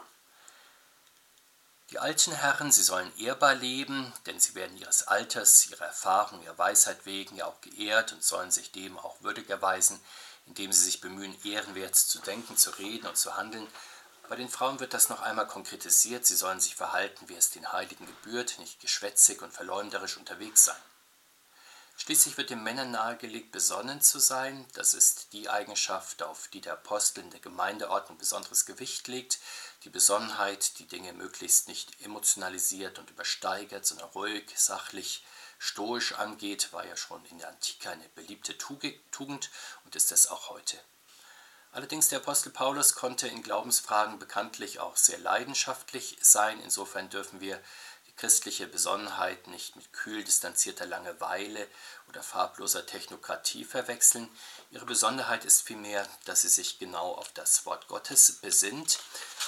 Die 1.92 2.00
alten 2.00 2.34
Herren, 2.34 2.70
sie 2.72 2.84
sollen 2.84 3.18
ehrbar 3.18 3.56
leben, 3.56 4.12
denn 4.26 4.42
sie 4.42 4.56
werden 4.56 4.78
ihres 4.78 5.08
Alters, 5.08 5.70
ihrer 5.70 5.86
Erfahrung, 5.86 6.44
ihrer 6.44 6.58
Weisheit 6.58 7.06
wegen 7.06 7.38
ja 7.38 7.46
auch 7.46 7.62
geehrt 7.62 8.12
und 8.12 8.22
sollen 8.24 8.52
sich 8.52 8.74
dem 8.74 8.98
auch 8.98 9.22
würdig 9.22 9.50
erweisen, 9.50 9.98
indem 10.48 10.74
sie 10.74 10.84
sich 10.84 11.00
bemühen, 11.00 11.38
ehrenwert 11.46 11.96
zu 11.96 12.20
denken, 12.20 12.58
zu 12.58 12.72
reden 12.72 13.08
und 13.08 13.16
zu 13.16 13.38
handeln. 13.38 13.68
Bei 14.28 14.36
den 14.36 14.50
Frauen 14.50 14.82
wird 14.82 14.94
das 14.94 15.08
noch 15.08 15.22
einmal 15.22 15.48
konkretisiert, 15.48 16.26
sie 16.26 16.36
sollen 16.36 16.60
sich 16.60 16.76
verhalten, 16.76 17.30
wie 17.30 17.36
es 17.36 17.52
den 17.52 17.72
Heiligen 17.72 18.06
gebührt, 18.06 18.60
nicht 18.60 18.82
geschwätzig 18.82 19.42
und 19.42 19.54
verleumderisch 19.54 20.18
unterwegs 20.18 20.66
sein. 20.66 20.76
Schließlich 22.00 22.38
wird 22.38 22.52
den 22.52 22.62
Männern 22.62 22.92
nahegelegt, 22.92 23.52
besonnen 23.52 24.02
zu 24.02 24.20
sein. 24.20 24.68
Das 24.76 24.94
ist 24.94 25.34
die 25.34 25.50
Eigenschaft, 25.50 26.22
auf 26.22 26.48
die 26.48 26.62
der 26.62 26.74
Apostel 26.74 27.22
in 27.22 27.32
der 27.32 27.40
Gemeindeordnung 27.40 28.20
besonderes 28.20 28.68
Gewicht 28.68 29.08
legt. 29.08 29.40
Die 29.84 29.90
Besonnenheit, 29.90 30.78
die 30.78 30.86
Dinge 30.86 31.12
möglichst 31.14 31.68
nicht 31.68 32.00
emotionalisiert 32.02 33.00
und 33.00 33.10
übersteigert, 33.10 33.86
sondern 33.86 34.10
ruhig, 34.10 34.46
sachlich 34.56 35.26
stoisch 35.58 36.14
angeht, 36.14 36.72
war 36.72 36.86
ja 36.86 36.96
schon 36.96 37.26
in 37.26 37.40
der 37.40 37.50
Antike 37.50 37.90
eine 37.90 38.08
beliebte 38.10 38.56
Tugend 38.60 39.50
und 39.84 39.96
ist 39.96 40.12
es 40.12 40.28
auch 40.28 40.52
heute. 40.52 40.80
Allerdings 41.72 42.10
der 42.10 42.20
Apostel 42.20 42.52
Paulus 42.52 42.94
konnte 42.94 43.28
in 43.28 43.44
Glaubensfragen 43.44 44.20
bekanntlich 44.20 44.80
auch 44.80 44.96
sehr 44.96 45.18
leidenschaftlich 45.18 46.18
sein. 46.22 46.60
Insofern 46.62 47.10
dürfen 47.10 47.42
wir 47.42 47.60
christliche 48.18 48.68
Besonnenheit 48.68 49.48
nicht 49.48 49.76
mit 49.76 49.94
kühl 49.94 50.24
distanzierter 50.24 50.88
Langeweile 50.88 51.68
oder 52.10 52.24
farbloser 52.24 52.86
Technokratie 52.86 53.64
verwechseln. 53.64 54.28
Ihre 54.72 54.86
Besonderheit 54.86 55.46
ist 55.46 55.62
vielmehr, 55.62 56.08
dass 56.26 56.42
sie 56.42 56.50
sich 56.50 56.80
genau 56.80 57.14
auf 57.14 57.32
das 57.34 57.66
Wort 57.66 57.88
Gottes 57.88 58.34
besinnt, 58.42 59.00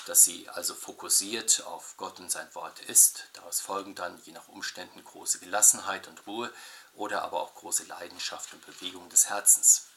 dass 0.06 0.24
sie 0.24 0.48
also 0.50 0.76
fokussiert 0.76 1.64
auf 1.66 1.98
Gott 1.98 2.20
und 2.20 2.32
sein 2.32 2.48
Wort 2.54 2.80
ist. 2.82 3.26
Daraus 3.34 3.60
folgen 3.60 3.96
dann 3.96 4.22
je 4.24 4.34
nach 4.34 4.48
Umständen 4.48 5.04
große 5.04 5.40
Gelassenheit 5.40 6.08
und 6.08 6.26
Ruhe 6.28 6.54
oder 6.94 7.24
aber 7.24 7.42
auch 7.42 7.56
große 7.56 7.86
Leidenschaft 7.86 8.54
und 8.54 8.66
Bewegung 8.66 9.10
des 9.10 9.30
Herzens. 9.30 9.89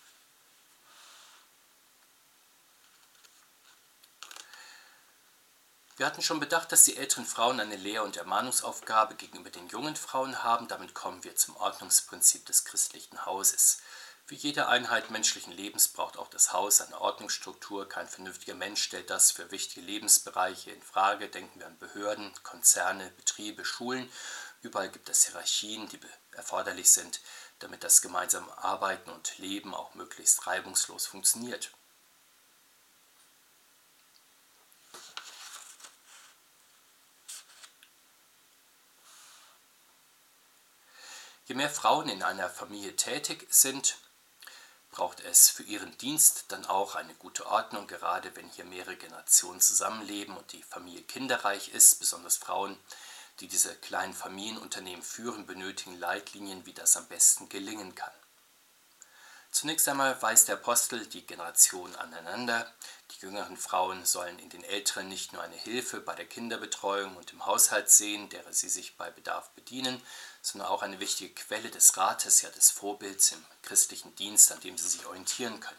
Wir 5.97 6.07
hatten 6.07 6.23
schon 6.23 6.41
bedacht, 6.41 6.73
dass 6.73 6.85
die 6.85 6.97
älteren 6.97 7.27
Frauen 7.27 7.61
eine 7.61 7.77
Lehr- 7.77 8.03
und 8.03 8.17
Ermahnungsaufgabe 8.17 9.15
gegenüber 9.15 9.51
den 9.51 9.69
jungen 9.69 9.95
Frauen 9.95 10.43
haben. 10.43 10.67
Damit 10.67 10.95
kommen 10.95 11.23
wir 11.23 11.37
zum 11.37 11.55
Ordnungsprinzip 11.57 12.47
des 12.47 12.65
christlichen 12.65 13.27
Hauses. 13.27 13.83
Wie 14.27 14.37
jede 14.37 14.69
Einheit 14.69 15.11
menschlichen 15.11 15.53
Lebens 15.53 15.89
braucht 15.89 16.17
auch 16.17 16.29
das 16.29 16.55
Haus 16.55 16.81
eine 16.81 16.99
Ordnungsstruktur. 16.99 17.87
Kein 17.87 18.09
vernünftiger 18.09 18.55
Mensch 18.55 18.83
stellt 18.83 19.11
das 19.11 19.33
für 19.33 19.51
wichtige 19.51 19.85
Lebensbereiche 19.85 20.71
in 20.71 20.81
Frage. 20.81 21.29
Denken 21.29 21.61
wir 21.61 21.67
an 21.67 21.79
Behörden, 21.79 22.33
Konzerne, 22.43 23.11
Betriebe, 23.19 23.63
Schulen. 23.65 24.11
Überall 24.63 24.89
gibt 24.89 25.11
es 25.11 25.27
Hierarchien, 25.27 25.91
die 25.91 26.01
erforderlich 26.31 26.91
sind, 26.91 27.21
damit 27.59 27.85
das 27.85 28.01
gemeinsame 28.01 28.57
Arbeiten 28.57 29.11
und 29.11 29.37
Leben 29.37 29.75
auch 29.75 29.95
möglichst 29.95 30.47
reibungslos 30.47 31.05
funktioniert. 31.05 31.71
Je 41.53 41.57
mehr 41.59 41.69
Frauen 41.69 42.09
in 42.09 42.23
einer 42.23 42.49
Familie 42.49 42.97
tätig 42.97 43.47
sind, 43.51 43.99
braucht 44.91 45.21
es 45.21 45.51
für 45.51 45.63
ihren 45.63 45.95
Dienst 45.99 46.47
dann 46.49 46.65
auch 46.65 46.95
eine 46.95 47.13
gute 47.13 47.45
Ordnung, 47.45 47.87
gerade 47.87 48.35
wenn 48.37 48.49
hier 48.49 48.65
mehrere 48.65 48.97
Generationen 48.97 49.61
zusammenleben 49.61 50.35
und 50.35 50.51
die 50.55 50.63
Familie 50.63 51.03
kinderreich 51.03 51.69
ist. 51.69 52.01
Besonders 52.01 52.39
Frauen, 52.39 52.79
die 53.41 53.49
diese 53.49 53.75
kleinen 53.75 54.15
Familienunternehmen 54.15 55.03
führen, 55.03 55.45
benötigen 55.45 55.99
Leitlinien, 55.99 56.65
wie 56.65 56.73
das 56.73 56.97
am 56.97 57.07
besten 57.09 57.51
gelingen 57.51 57.95
kann. 57.95 58.15
Zunächst 59.51 59.87
einmal 59.91 60.23
weist 60.23 60.49
der 60.49 60.55
Apostel 60.55 61.05
die 61.05 61.27
Generation 61.27 61.95
aneinander. 61.97 62.73
Die 63.11 63.21
jüngeren 63.21 63.59
Frauen 63.59 64.07
sollen 64.07 64.39
in 64.39 64.49
den 64.49 64.65
älteren 64.65 65.11
nicht 65.11 65.35
nur 65.35 65.43
eine 65.43 65.55
Hilfe 65.55 66.01
bei 66.01 66.15
der 66.15 66.25
Kinderbetreuung 66.25 67.15
und 67.15 67.31
im 67.35 67.45
Haushalt 67.45 67.91
sehen, 67.91 68.31
derer 68.31 68.55
sie 68.55 68.71
sich 68.71 68.97
bei 68.97 69.11
Bedarf 69.11 69.51
bedienen, 69.51 70.01
sondern 70.43 70.69
auch 70.69 70.83
eine 70.83 71.01
wichtige 71.01 71.33
Quelle 71.33 71.71
des 71.71 71.97
Rates, 71.97 72.43
ja 72.43 72.51
des 72.51 72.71
Vorbilds 72.71 73.33
im 73.33 73.45
christlichen 73.63 74.15
Dienst, 74.17 74.53
an 74.53 74.61
dem 74.61 74.77
sie 74.77 74.89
sich 74.89 75.07
orientieren 75.07 75.61
können. 75.61 75.79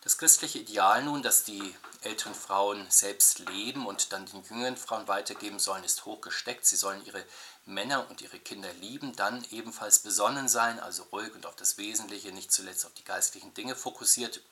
Das 0.00 0.18
christliche 0.18 0.58
Ideal 0.58 1.02
nun, 1.02 1.22
dass 1.22 1.44
die 1.44 1.74
älteren 2.02 2.34
Frauen 2.34 2.90
selbst 2.90 3.38
leben 3.38 3.86
und 3.86 4.12
dann 4.12 4.26
den 4.26 4.44
jüngeren 4.44 4.76
Frauen 4.76 5.08
weitergeben 5.08 5.58
sollen, 5.58 5.82
ist 5.82 6.04
hochgesteckt. 6.04 6.66
Sie 6.66 6.76
sollen 6.76 7.04
ihre 7.06 7.24
Männer 7.64 8.08
und 8.10 8.20
ihre 8.20 8.38
Kinder 8.38 8.70
lieben, 8.74 9.16
dann 9.16 9.42
ebenfalls 9.50 10.00
besonnen 10.00 10.46
sein, 10.46 10.78
also 10.78 11.04
ruhig 11.04 11.34
und 11.34 11.46
auf 11.46 11.56
das 11.56 11.78
Wesentliche, 11.78 12.32
nicht 12.32 12.52
zuletzt 12.52 12.84
auf 12.84 12.92
die 12.92 13.04
geistlichen 13.04 13.54
Dinge 13.54 13.74
fokussiert. 13.74 14.42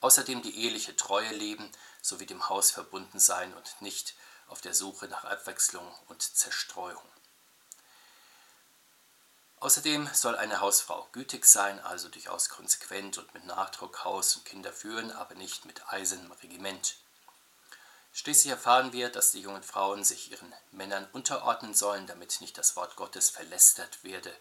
Außerdem 0.00 0.42
die 0.42 0.56
eheliche 0.64 0.96
Treue 0.96 1.32
leben, 1.32 1.68
sowie 2.02 2.26
dem 2.26 2.48
Haus 2.48 2.70
verbunden 2.70 3.18
sein 3.18 3.52
und 3.52 3.74
nicht 3.80 4.14
auf 4.48 4.60
der 4.60 4.74
Suche 4.74 5.06
nach 5.06 5.24
Abwechslung 5.24 5.86
und 6.08 6.22
Zerstreuung. 6.22 7.02
Außerdem 9.60 10.10
soll 10.12 10.36
eine 10.36 10.60
Hausfrau 10.60 11.08
gütig 11.12 11.44
sein, 11.46 11.78
also 11.80 12.08
durchaus 12.08 12.48
konsequent 12.48 13.18
und 13.18 13.32
mit 13.32 13.44
Nachdruck 13.44 14.04
Haus 14.04 14.34
und 14.34 14.44
Kinder 14.44 14.72
führen, 14.72 15.12
aber 15.12 15.36
nicht 15.36 15.66
mit 15.66 15.88
eisernem 15.92 16.32
Regiment. 16.32 16.96
Schließlich 18.12 18.50
erfahren 18.50 18.92
wir, 18.92 19.08
dass 19.08 19.30
die 19.30 19.40
jungen 19.40 19.62
Frauen 19.62 20.04
sich 20.04 20.32
ihren 20.32 20.52
Männern 20.72 21.08
unterordnen 21.12 21.74
sollen, 21.74 22.06
damit 22.06 22.40
nicht 22.40 22.58
das 22.58 22.74
Wort 22.76 22.96
Gottes 22.96 23.30
verlästert 23.30 24.02
werde. 24.02 24.36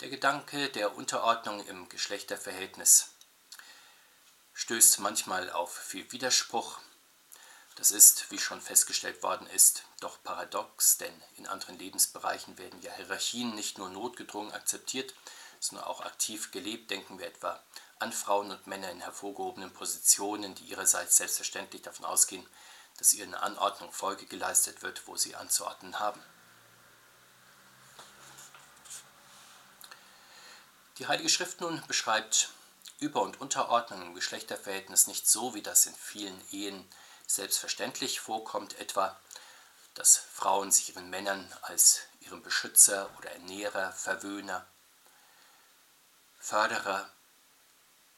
Der 0.00 0.10
Gedanke 0.10 0.68
der 0.68 0.96
Unterordnung 0.96 1.64
im 1.66 1.88
Geschlechterverhältnis 1.88 3.10
stößt 4.52 4.98
manchmal 4.98 5.48
auf 5.50 5.72
viel 5.72 6.10
Widerspruch, 6.12 6.80
das 7.76 7.90
ist, 7.90 8.30
wie 8.30 8.38
schon 8.38 8.60
festgestellt 8.60 9.22
worden 9.22 9.46
ist, 9.48 9.84
doch 10.00 10.22
paradox, 10.22 10.96
denn 10.96 11.22
in 11.36 11.46
anderen 11.46 11.78
Lebensbereichen 11.78 12.58
werden 12.58 12.80
ja 12.82 12.92
Hierarchien 12.92 13.54
nicht 13.54 13.78
nur 13.78 13.90
notgedrungen 13.90 14.52
akzeptiert, 14.52 15.14
sondern 15.60 15.86
auch 15.86 16.00
aktiv 16.00 16.50
gelebt. 16.50 16.90
Denken 16.90 17.18
wir 17.18 17.26
etwa 17.26 17.62
an 17.98 18.12
Frauen 18.12 18.50
und 18.50 18.66
Männer 18.66 18.90
in 18.90 19.00
hervorgehobenen 19.00 19.72
Positionen, 19.72 20.54
die 20.54 20.64
ihrerseits 20.64 21.18
selbstverständlich 21.18 21.82
davon 21.82 22.06
ausgehen, 22.06 22.46
dass 22.98 23.12
ihnen 23.12 23.34
Anordnung 23.34 23.92
Folge 23.92 24.24
geleistet 24.24 24.82
wird, 24.82 25.06
wo 25.06 25.16
sie 25.16 25.34
anzuordnen 25.36 25.98
haben. 26.00 26.22
Die 30.98 31.06
Heilige 31.06 31.28
Schrift 31.28 31.60
nun 31.60 31.82
beschreibt 31.86 32.50
Über- 33.00 33.20
und 33.20 33.38
Unterordnung 33.42 34.00
im 34.00 34.14
Geschlechterverhältnis 34.14 35.06
nicht 35.06 35.28
so, 35.28 35.54
wie 35.54 35.60
das 35.60 35.84
in 35.84 35.94
vielen 35.94 36.40
Ehen 36.50 36.88
selbstverständlich 37.26 38.20
vorkommt, 38.20 38.78
etwa, 38.78 39.18
dass 39.94 40.16
Frauen 40.16 40.70
sich 40.70 40.90
ihren 40.90 41.10
Männern 41.10 41.52
als 41.62 42.00
ihrem 42.20 42.42
Beschützer 42.42 43.10
oder 43.18 43.30
Ernährer, 43.32 43.92
Verwöhner, 43.92 44.66
Förderer, 46.38 47.10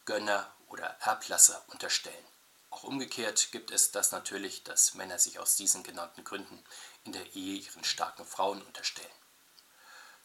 Gönner 0.05 0.50
oder 0.69 0.87
Erblasser 1.00 1.62
unterstellen. 1.69 2.27
Auch 2.71 2.83
umgekehrt 2.83 3.53
gibt 3.53 3.71
es 3.71 3.91
das 3.91 4.12
natürlich, 4.12 4.65
dass 4.65 4.95
Männer 4.95 5.19
sich 5.19 5.38
aus 5.38 5.57
diesen 5.57 5.83
genannten 5.83 6.25
Gründen 6.25 6.62
in 7.05 7.12
der 7.12 7.35
Ehe 7.35 7.61
ihren 7.61 7.85
starken 7.85 8.27
Frauen 8.27 8.61
unterstellen. 8.62 9.09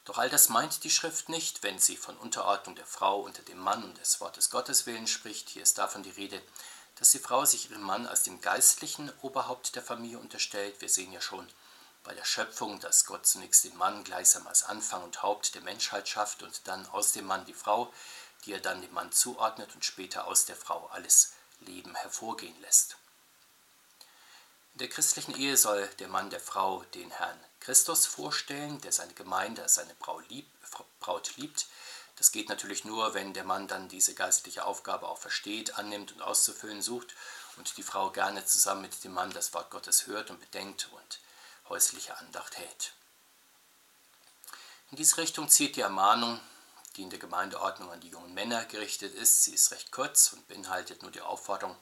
Doch 0.06 0.18
all 0.18 0.30
das 0.30 0.50
meint 0.50 0.84
die 0.84 0.90
Schrift 0.90 1.30
nicht, 1.30 1.64
wenn 1.64 1.80
sie 1.80 1.96
von 1.96 2.18
Unterordnung 2.18 2.76
der 2.76 2.86
Frau 2.86 3.22
unter 3.22 3.42
dem 3.44 3.58
Mann 3.58 3.84
und 3.84 3.98
des 3.98 4.20
Wortes 4.20 4.50
Gottes 4.50 4.86
willen 4.86 5.08
spricht. 5.08 5.50
Hier 5.50 5.64
ist 5.64 5.78
davon 5.78 6.04
die 6.04 6.12
Rede, 6.12 6.42
dass 6.96 7.12
die 7.12 7.20
Frau 7.20 7.46
sich 7.46 7.70
ihrem 7.70 7.82
Mann 7.82 8.08
als 8.08 8.24
dem 8.24 8.42
geistlichen 8.42 9.12
Oberhaupt 9.22 9.76
der 9.76 9.84
Familie 9.84 10.20
unterstellt. 10.20 10.80
Wir 10.82 10.90
sehen 10.90 11.12
ja 11.12 11.22
schon 11.22 11.48
bei 12.04 12.14
der 12.14 12.26
Schöpfung, 12.26 12.80
dass 12.80 13.06
Gott 13.06 13.26
zunächst 13.26 13.64
den 13.64 13.78
Mann 13.78 14.04
gleichsam 14.04 14.46
als 14.48 14.64
Anfang 14.64 15.04
und 15.04 15.24
Haupt 15.24 15.56
der 15.56 15.62
Menschheit 15.62 16.08
schafft 16.08 16.44
und 16.44 16.68
dann 16.68 16.86
aus 16.88 17.14
dem 17.14 17.26
Mann 17.26 17.46
die 17.46 17.54
Frau, 17.54 17.94
die 18.46 18.54
er 18.54 18.60
dann 18.60 18.82
dem 18.82 18.94
Mann 18.94 19.12
zuordnet 19.12 19.74
und 19.74 19.86
später 19.86 20.28
aus 20.28 20.46
der 20.46 20.56
Frau 20.56 20.88
alles 20.88 21.34
Leben 21.62 21.96
hervorgehen 21.96 22.60
lässt. 22.62 22.98
In 24.74 24.80
der 24.80 24.90
christlichen 24.90 25.36
Ehe 25.36 25.56
soll 25.56 25.88
der 26.00 26.08
Mann 26.08 26.30
der 26.30 26.40
Frau 26.40 26.84
den 26.94 27.12
Herrn 27.12 27.40
Christus 27.60 28.06
vorstellen, 28.06 28.82
der 28.82 28.92
seine 28.92 29.14
Gemeinde 29.14 29.70
seine 29.70 29.94
Braut 29.96 30.28
liebt, 31.38 31.68
das 32.24 32.32
geht 32.32 32.48
natürlich 32.48 32.86
nur, 32.86 33.14
wenn 33.16 33.34
der 33.34 33.44
Mann 33.44 33.68
dann 33.68 33.90
diese 33.90 34.14
geistliche 34.14 34.64
Aufgabe 34.64 35.10
auch 35.10 35.18
versteht, 35.18 35.78
annimmt 35.78 36.14
und 36.14 36.22
auszufüllen 36.22 36.82
sucht 36.82 37.14
und 37.58 37.76
die 37.76 37.84
Frau 37.84 38.12
gerne 38.12 38.46
zusammen 38.46 38.84
mit 38.84 39.04
dem 39.04 39.12
Mann 39.12 39.32
das 39.32 39.54
Wort 39.54 39.70
Gottes 39.70 40.08
hört 40.08 40.30
und 40.30 40.40
bedenkt 40.40 40.88
und 40.94 41.20
häusliche 41.68 42.18
Andacht 42.18 42.56
hält. 42.58 42.94
In 44.92 44.96
diese 44.96 45.18
Richtung 45.18 45.50
zieht 45.50 45.76
die 45.76 45.82
Ermahnung, 45.82 46.40
die 46.96 47.02
in 47.02 47.10
der 47.10 47.20
Gemeindeordnung 47.20 47.92
an 47.92 48.00
die 48.00 48.08
jungen 48.08 48.34
Männer 48.34 48.64
gerichtet 48.64 49.14
ist. 49.14 49.44
Sie 49.44 49.54
ist 49.54 49.72
recht 49.72 49.92
kurz 49.92 50.32
und 50.32 50.48
beinhaltet 50.48 51.02
nur 51.02 51.12
die 51.12 51.20
Aufforderung, 51.20 51.76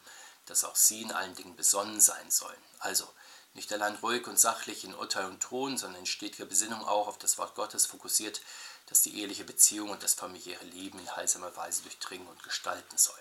dass 0.48 0.64
auch 0.64 0.76
sie 0.76 1.04
in 1.04 1.12
allen 1.12 1.36
Dingen 1.36 1.56
besonnen 1.56 2.02
sein 2.02 2.32
sollen. 2.32 2.64
Also 2.80 3.08
nicht 3.54 3.72
allein 3.74 3.96
ruhig 3.98 4.26
und 4.26 4.40
sachlich 4.40 4.86
in 4.86 4.96
Urteil 4.96 5.28
und 5.28 5.42
Ton, 5.42 5.78
sondern 5.78 6.00
in 6.00 6.06
stetiger 6.08 6.46
Besinnung 6.46 6.84
auch 6.84 7.08
auf 7.08 7.20
das 7.20 7.38
Wort 7.38 7.54
Gottes 7.54 7.86
fokussiert, 7.86 8.42
das 8.92 9.04
die 9.04 9.18
eheliche 9.20 9.46
Beziehung 9.46 9.90
und 9.90 10.04
das 10.04 10.16
familiäre 10.16 10.66
Leben 10.66 11.00
in 11.00 11.16
heilsamer 11.16 11.56
Weise 11.56 11.82
durchdringen 11.84 12.28
und 12.28 12.44
gestalten 12.44 12.98
soll. 12.98 13.18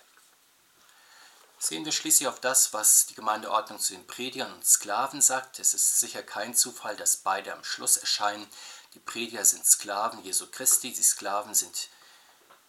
Sehen 1.60 1.84
wir 1.84 1.92
schließlich 1.92 2.26
auf 2.26 2.40
das, 2.40 2.72
was 2.72 3.06
die 3.06 3.14
Gemeindeordnung 3.14 3.78
zu 3.78 3.92
den 3.92 4.04
Predigern 4.04 4.52
und 4.52 4.66
Sklaven 4.66 5.22
sagt. 5.22 5.60
Es 5.60 5.72
ist 5.72 6.00
sicher 6.00 6.24
kein 6.24 6.56
Zufall, 6.56 6.96
dass 6.96 7.18
beide 7.18 7.52
am 7.52 7.62
Schluss 7.62 7.98
erscheinen. 7.98 8.48
Die 8.94 8.98
Prediger 8.98 9.44
sind 9.44 9.64
Sklaven 9.64 10.24
Jesu 10.24 10.48
Christi, 10.50 10.92
die 10.92 11.02
Sklaven 11.04 11.54
sind 11.54 11.88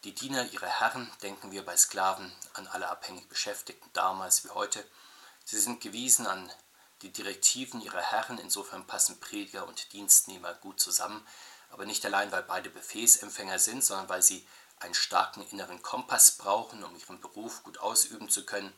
die 0.04 0.14
Diener 0.14 0.46
ihrer 0.52 0.68
Herren. 0.68 1.12
Denken 1.24 1.52
wir 1.52 1.66
bei 1.66 1.76
Sklaven 1.78 2.32
an 2.54 2.68
alle 2.68 2.90
abhängig 2.90 3.28
Beschäftigten 3.30 3.90
damals 3.94 4.44
wie 4.44 4.50
heute. 4.50 4.86
Sie 5.44 5.60
sind 5.60 5.82
gewiesen 5.82 6.28
an 6.28 6.52
die 7.02 7.12
Direktiven 7.12 7.82
ihrer 7.82 8.02
Herren, 8.02 8.38
insofern 8.38 8.86
passen 8.86 9.20
Prediger 9.20 9.66
und 9.66 9.92
Dienstnehmer 9.92 10.54
gut 10.54 10.80
zusammen, 10.80 11.26
aber 11.72 11.86
nicht 11.86 12.06
allein, 12.06 12.32
weil 12.32 12.44
beide 12.44 12.70
Befehlsempfänger 12.70 13.60
sind, 13.60 13.84
sondern 13.84 14.10
weil 14.10 14.22
sie 14.22 14.46
einen 14.80 14.94
starken 14.94 15.46
inneren 15.52 15.82
Kompass 15.82 16.32
brauchen, 16.32 16.84
um 16.84 16.96
ihren 16.96 17.22
Beruf 17.22 17.64
gut 17.64 17.80
ausüben 17.80 18.30
zu 18.30 18.46
können. 18.46 18.74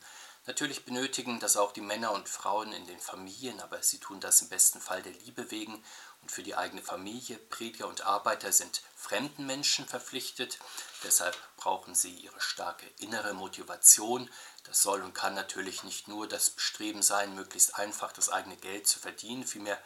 Natürlich 0.46 0.84
benötigen 0.84 1.40
das 1.40 1.56
auch 1.56 1.72
die 1.72 1.82
Männer 1.82 2.12
und 2.12 2.28
Frauen 2.28 2.74
in 2.74 2.86
den 2.86 3.00
Familien, 3.00 3.62
aber 3.62 3.82
sie 3.82 4.00
tun 4.00 4.20
das 4.20 4.42
im 4.42 4.50
besten 4.50 4.82
Fall 4.82 5.02
der 5.02 5.14
Liebe 5.14 5.50
wegen 5.52 5.82
und 6.22 6.32
für 6.32 6.44
die 6.44 6.56
eigene 6.56 6.82
Familie. 6.82 7.38
Prediger 7.38 7.88
und 7.88 8.06
Arbeiter 8.06 8.52
sind 8.52 8.82
fremden 8.98 9.46
Menschen 9.46 9.88
verpflichtet, 9.88 10.60
deshalb 11.06 11.38
brauchen 11.56 11.96
sie 11.96 12.14
ihre 12.14 12.42
starke 12.42 12.86
innere 13.00 13.34
Motivation. 13.34 14.30
Das 14.66 14.82
soll 14.82 15.02
und 15.02 15.14
kann 15.14 15.34
natürlich 15.34 15.84
nicht 15.84 16.10
nur 16.10 16.28
das 16.28 16.50
Bestreben 16.50 17.04
sein, 17.04 17.36
möglichst 17.36 17.76
einfach 17.76 18.12
das 18.12 18.28
eigene 18.28 18.58
Geld 18.58 18.86
zu 18.86 19.00
verdienen, 19.00 19.46
vielmehr 19.46 19.82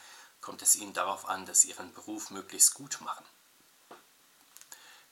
kommt 0.47 0.61
es 0.61 0.77
ihnen 0.77 0.93
darauf 0.93 1.27
an, 1.27 1.45
dass 1.45 1.59
sie 1.59 1.71
ihren 1.71 1.93
Beruf 1.93 2.29
möglichst 2.29 2.73
gut 2.73 3.01
machen. 3.01 3.25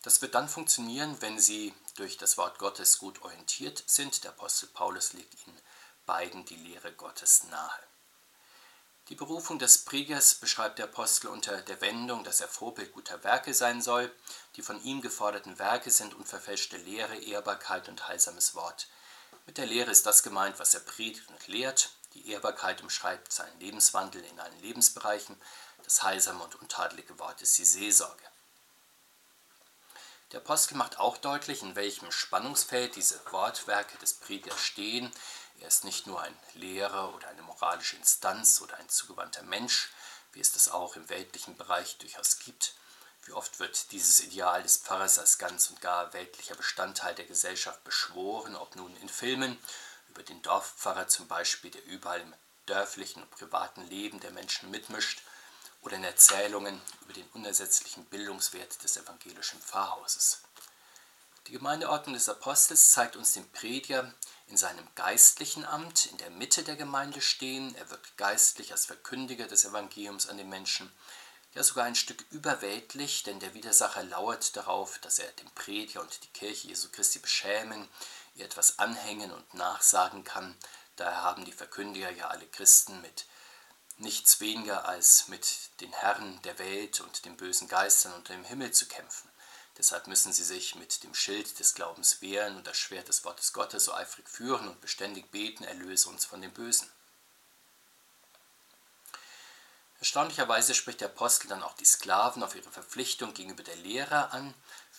Das 0.02 0.22
wird 0.22 0.34
dann 0.34 0.48
funktionieren, 0.48 1.18
wenn 1.20 1.42
sie 1.42 1.74
durch 1.96 2.16
das 2.16 2.38
Wort 2.38 2.58
Gottes 2.58 3.00
gut 3.00 3.22
orientiert 3.22 3.84
sind. 3.86 4.24
Der 4.24 4.32
Apostel 4.32 4.68
Paulus 4.68 5.12
legt 5.12 5.46
ihnen 5.46 5.60
beiden 6.06 6.46
die 6.46 6.56
Lehre 6.56 6.94
Gottes 6.94 7.44
nahe. 7.52 7.84
Die 9.10 9.16
Berufung 9.16 9.60
des 9.60 9.80
Predigers 9.80 10.36
beschreibt 10.36 10.80
der 10.80 10.86
Apostel 10.86 11.28
unter 11.28 11.62
der 11.64 11.82
Wendung, 11.82 12.24
dass 12.24 12.40
er 12.40 12.48
Vorbild 12.48 12.94
guter 12.94 13.22
Werke 13.26 13.54
sein 13.54 13.82
soll. 13.82 14.10
Die 14.56 14.62
von 14.62 14.82
ihm 14.86 15.02
geforderten 15.02 15.60
Werke 15.60 15.92
sind 15.92 16.14
unverfälschte 16.14 16.78
Lehre, 16.78 17.18
Ehrbarkeit 17.18 17.90
und 17.90 18.08
heilsames 18.08 18.56
Wort. 18.56 18.88
Mit 19.46 19.58
der 19.58 19.66
Lehre 19.66 19.92
ist 19.92 20.06
das 20.06 20.24
gemeint, 20.24 20.60
was 20.60 20.76
er 20.76 20.80
predigt 20.80 21.28
und 21.28 21.46
lehrt. 21.48 21.90
Die 22.16 22.32
Ehrbarkeit 22.32 22.82
umschreibt 22.82 23.32
seinen 23.32 23.60
Lebenswandel 23.60 24.24
in 24.24 24.40
allen 24.40 24.62
Lebensbereichen. 24.62 25.40
Das 25.84 26.02
heilsame 26.02 26.44
und 26.44 26.56
untadelige 26.56 27.20
Wort 27.20 27.42
ist 27.42 27.58
die 27.58 27.66
Seelsorge. 27.66 28.24
Der 30.32 30.40
Apostel 30.40 30.76
macht 30.76 30.98
auch 30.98 31.18
deutlich, 31.18 31.62
in 31.62 31.76
welchem 31.76 32.12
Spannungsfeld 32.12 32.96
diese 32.96 33.20
Wortwerke 33.32 33.98
des 34.00 34.14
Predigers 34.14 34.60
stehen. 34.60 35.12
Er 35.60 35.68
ist 35.68 35.84
nicht 35.84 36.08
nur 36.08 36.22
ein 36.22 36.36
Lehrer 36.54 37.14
oder 37.14 37.28
eine 37.28 37.44
moralische 37.44 37.98
Instanz 37.98 38.62
oder 38.62 38.76
ein 38.78 38.90
zugewandter 38.90 39.44
Mensch, 39.44 39.90
wie 40.32 40.40
es 40.40 40.52
das 40.52 40.70
auch 40.70 40.96
im 40.96 41.08
weltlichen 41.10 41.56
Bereich 41.58 41.98
durchaus 41.98 42.40
gibt. 42.40 42.76
Wie 43.26 43.34
oft 43.34 43.60
wird 43.60 43.92
dieses 43.92 44.20
Ideal 44.22 44.64
des 44.64 44.78
Pfarrers 44.78 45.20
als 45.20 45.38
ganz 45.38 45.70
und 45.70 45.82
gar 45.82 46.14
weltlicher 46.14 46.56
Bestandteil 46.56 47.16
der 47.16 47.26
Gesellschaft 47.26 47.84
beschworen, 47.84 48.56
ob 48.56 48.76
nun 48.76 48.96
in 48.98 49.10
Filmen 49.10 49.60
über 50.16 50.24
den 50.24 50.42
Dorfpfarrer 50.42 51.08
zum 51.08 51.28
Beispiel, 51.28 51.70
der 51.70 51.86
überall 51.86 52.22
im 52.22 52.34
dörflichen 52.66 53.22
und 53.22 53.30
privaten 53.32 53.86
Leben 53.90 54.20
der 54.22 54.32
Menschen 54.32 54.72
mitmischt, 54.72 55.22
oder 55.82 55.98
in 55.98 56.04
Erzählungen 56.04 56.82
über 57.02 57.14
den 57.14 57.28
unersetzlichen 57.34 58.06
Bildungswert 58.06 58.84
des 58.84 58.98
evangelischen 58.98 59.62
Pfarrhauses. 59.62 60.42
Die 61.46 61.52
Gemeindeordnung 61.52 62.16
des 62.16 62.28
Apostels 62.28 62.90
zeigt 62.90 63.16
uns 63.16 63.34
den 63.34 63.48
Prediger 63.52 64.12
in 64.48 64.58
seinem 64.58 64.88
geistlichen 64.96 65.64
Amt 65.64 66.08
in 66.08 66.18
der 66.18 66.32
Mitte 66.32 66.64
der 66.64 66.76
Gemeinde 66.76 67.22
stehen. 67.22 67.76
Er 67.76 67.92
wirkt 67.92 68.18
geistlich 68.18 68.72
als 68.72 68.88
Verkündiger 68.88 69.46
des 69.46 69.64
Evangeliums 69.64 70.28
an 70.28 70.38
den 70.38 70.50
Menschen, 70.50 70.92
ja 71.54 71.64
sogar 71.64 71.86
ein 71.86 71.96
Stück 71.96 72.26
überweltlich, 72.32 73.22
denn 73.24 73.40
der 73.40 73.54
Widersacher 73.54 74.04
lauert 74.04 74.56
darauf, 74.58 74.98
dass 75.00 75.20
er 75.20 75.32
den 75.34 75.50
Prediger 75.52 76.02
und 76.02 76.24
die 76.24 76.40
Kirche 76.40 76.68
Jesu 76.68 76.90
Christi 76.92 77.20
beschämen, 77.20 77.88
ihr 78.36 78.46
etwas 78.46 78.80
anhängen 78.80 79.32
und 79.32 79.54
nachsagen 79.54 80.24
kann. 80.24 80.56
Daher 80.96 81.24
haben 81.24 81.46
die 81.46 81.52
Verkündiger 81.52 82.12
ja 82.12 82.28
alle 82.28 82.48
Christen 82.48 83.02
mit 83.02 83.26
nichts 83.98 84.40
weniger 84.40 84.88
als 84.88 85.28
mit 85.30 85.70
den 85.82 85.94
Herren 85.94 86.42
der 86.44 86.60
Welt 86.60 87.00
und 87.02 87.26
den 87.26 87.38
bösen 87.38 87.68
Geistern 87.68 88.14
unter 88.14 88.34
dem 88.34 88.44
Himmel 88.44 88.72
zu 88.72 88.88
kämpfen. 88.88 89.30
Deshalb 89.78 90.08
müssen 90.08 90.32
sie 90.32 90.44
sich 90.44 90.76
mit 90.76 91.04
dem 91.04 91.14
Schild 91.14 91.60
des 91.60 91.74
Glaubens 91.74 92.22
wehren 92.22 92.56
und 92.56 92.68
das 92.68 92.78
Schwert 92.78 93.10
des 93.10 93.26
Wortes 93.26 93.52
Gottes 93.52 93.86
so 93.86 93.94
eifrig 93.94 94.30
führen 94.30 94.68
und 94.70 94.80
beständig 94.80 95.32
beten, 95.32 95.64
erlöse 95.66 96.10
uns 96.10 96.26
von 96.26 96.42
dem 96.42 96.54
Bösen. 96.54 96.90
Erstaunlicherweise 100.00 100.74
spricht 100.76 101.02
der 101.02 101.10
Apostel 101.10 101.48
dann 101.48 101.64
auch 101.64 101.74
die 101.74 101.86
Sklaven 101.86 102.44
auf 102.44 102.56
ihre 102.56 102.70
Verpflichtung 102.70 103.34
gegenüber 103.34 103.64
der 103.64 103.78
Lehre 103.78 104.32
an. 104.32 104.54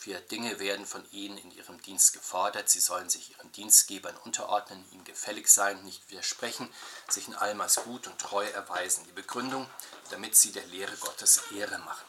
Vier 0.06 0.20
Dinge 0.20 0.60
werden 0.60 0.86
von 0.86 1.04
ihnen 1.10 1.36
in 1.36 1.50
ihrem 1.50 1.82
Dienst 1.82 2.12
gefordert. 2.12 2.68
Sie 2.68 2.78
sollen 2.78 3.10
sich 3.10 3.32
ihren 3.32 3.50
Dienstgebern 3.50 4.16
unterordnen, 4.18 4.84
ihnen 4.92 5.02
gefällig 5.02 5.48
sein, 5.48 5.82
nicht 5.82 6.08
widersprechen, 6.08 6.72
sich 7.08 7.26
in 7.26 7.34
allem 7.34 7.60
als 7.60 7.74
gut 7.74 8.06
und 8.06 8.16
treu 8.20 8.46
erweisen. 8.46 9.04
Die 9.08 9.12
Begründung, 9.12 9.68
damit 10.10 10.36
sie 10.36 10.52
der 10.52 10.64
Lehre 10.66 10.96
Gottes 10.98 11.42
Ehre 11.56 11.80
machen. 11.80 12.06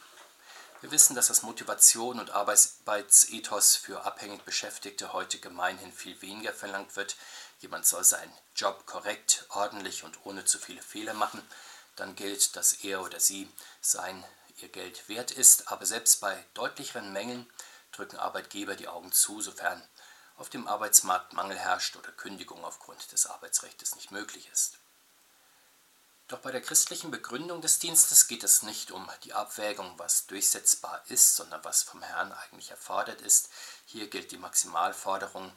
Wir 0.81 0.91
wissen, 0.91 1.15
dass 1.15 1.29
das 1.29 1.41
Motivation 1.41 2.19
und 2.19 2.29
Arbeitsethos 2.29 3.75
für 3.75 4.05
abhängig 4.05 4.43
Beschäftigte 4.43 5.13
heute 5.13 5.39
gemeinhin 5.39 5.91
viel 5.91 6.21
weniger 6.21 6.53
verlangt 6.53 6.95
wird. 6.97 7.15
Jemand 7.62 7.88
soll 7.88 8.03
seinen 8.03 8.38
Job 8.55 8.86
korrekt, 8.86 9.47
ordentlich 9.49 10.03
und 10.03 10.23
ohne 10.23 10.45
zu 10.45 10.60
viele 10.60 10.83
Fehler 10.83 11.15
machen 11.15 11.41
dann 11.95 12.15
gilt, 12.15 12.55
dass 12.55 12.73
er 12.73 13.01
oder 13.01 13.19
sie 13.19 13.49
sein 13.81 14.23
ihr 14.62 14.69
Geld 14.69 15.10
wert 15.10 15.31
ist, 15.31 15.71
aber 15.71 15.86
selbst 15.86 16.21
bei 16.21 16.45
deutlicheren 16.53 17.12
Mengen 17.12 17.47
drücken 17.97 18.17
Arbeitgeber 18.17 18.75
die 18.75 18.88
Augen 18.88 19.12
zu, 19.12 19.41
sofern 19.41 19.81
auf 20.38 20.49
dem 20.49 20.67
Arbeitsmarkt 20.67 21.33
Mangel 21.33 21.57
herrscht 21.57 21.95
oder 21.95 22.12
Kündigung 22.12 22.63
aufgrund 22.63 23.12
des 23.12 23.25
Arbeitsrechts 23.25 23.95
nicht 23.95 24.12
möglich 24.12 24.49
ist. 24.51 24.77
Doch 26.27 26.39
bei 26.39 26.51
der 26.51 26.62
christlichen 26.62 27.10
Begründung 27.10 27.62
des 27.62 27.79
Dienstes 27.79 28.27
geht 28.27 28.43
es 28.43 28.62
nicht 28.62 28.91
um 28.91 29.10
die 29.23 29.33
Abwägung, 29.33 29.97
was 29.97 30.27
durchsetzbar 30.27 31.01
ist, 31.07 31.38
sondern 31.38 31.63
was 31.63 31.83
vom 31.83 32.01
Herrn 32.01 32.33
eigentlich 32.33 32.69
erfordert 32.69 33.21
ist. 33.21 33.49
Hier 33.86 34.10
gilt 34.10 34.31
die 34.31 34.38
Maximalforderung, 34.38 35.51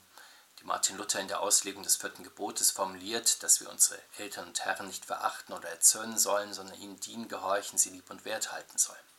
die 0.60 0.64
Martin 0.64 0.96
Luther 0.96 1.18
in 1.18 1.28
der 1.28 1.40
Auslegung 1.40 1.82
des 1.82 1.96
vierten 1.96 2.22
Gebotes 2.22 2.70
formuliert, 2.70 3.42
dass 3.42 3.60
wir 3.60 3.68
unsere 3.68 4.00
Eltern 4.18 4.46
und 4.46 4.64
Herren 4.64 4.86
nicht 4.86 5.06
verachten 5.06 5.54
oder 5.54 5.68
erzürnen 5.68 6.18
sollen, 6.18 6.54
sondern 6.54 6.80
ihnen 6.80 7.00
dienen, 7.00 7.28
gehorchen, 7.28 7.78
sie 7.78 7.90
lieb 7.90 8.08
und 8.08 8.24
wert 8.24 8.52
halten 8.52 8.78
sollen. 8.78 9.09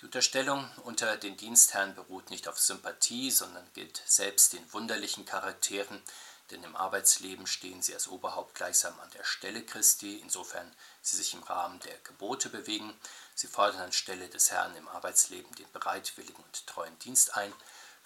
Die 0.00 0.06
Unterstellung 0.06 0.68
unter 0.82 1.16
den 1.16 1.36
Dienstherren 1.36 1.94
beruht 1.94 2.30
nicht 2.30 2.48
auf 2.48 2.58
Sympathie, 2.58 3.30
sondern 3.30 3.66
gilt 3.74 4.02
selbst 4.06 4.52
den 4.52 4.72
wunderlichen 4.72 5.24
Charakteren, 5.24 6.02
denn 6.50 6.62
im 6.62 6.76
Arbeitsleben 6.76 7.46
stehen 7.46 7.80
sie 7.80 7.94
als 7.94 8.08
Oberhaupt 8.08 8.54
gleichsam 8.54 8.98
an 9.00 9.10
der 9.10 9.24
Stelle 9.24 9.64
Christi, 9.64 10.18
insofern 10.18 10.70
sie 11.00 11.16
sich 11.16 11.32
im 11.34 11.42
Rahmen 11.42 11.80
der 11.80 11.96
Gebote 11.98 12.50
bewegen. 12.50 12.92
Sie 13.34 13.46
fordern 13.46 13.82
anstelle 13.82 14.28
des 14.28 14.50
Herrn 14.50 14.76
im 14.76 14.88
Arbeitsleben 14.88 15.54
den 15.54 15.70
bereitwilligen 15.72 16.42
und 16.44 16.66
treuen 16.66 16.98
Dienst 16.98 17.34
ein 17.36 17.52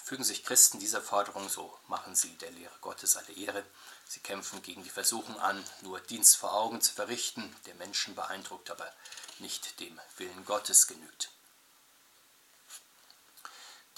Fügen 0.08 0.24
sich 0.24 0.42
Christen 0.42 0.78
dieser 0.78 1.02
Forderung, 1.02 1.50
so 1.50 1.76
machen 1.86 2.14
sie 2.14 2.30
der 2.38 2.50
Lehre 2.52 2.74
Gottes 2.80 3.16
alle 3.18 3.32
Ehre. 3.32 3.62
Sie 4.06 4.20
kämpfen 4.20 4.62
gegen 4.62 4.82
die 4.82 4.88
Versuchung 4.88 5.38
an, 5.38 5.62
nur 5.82 6.00
Dienst 6.00 6.36
vor 6.38 6.54
Augen 6.54 6.80
zu 6.80 6.94
verrichten, 6.94 7.54
der 7.66 7.74
Menschen 7.74 8.14
beeindruckt, 8.14 8.70
aber 8.70 8.90
nicht 9.38 9.78
dem 9.80 10.00
Willen 10.16 10.46
Gottes 10.46 10.86
genügt. 10.86 11.30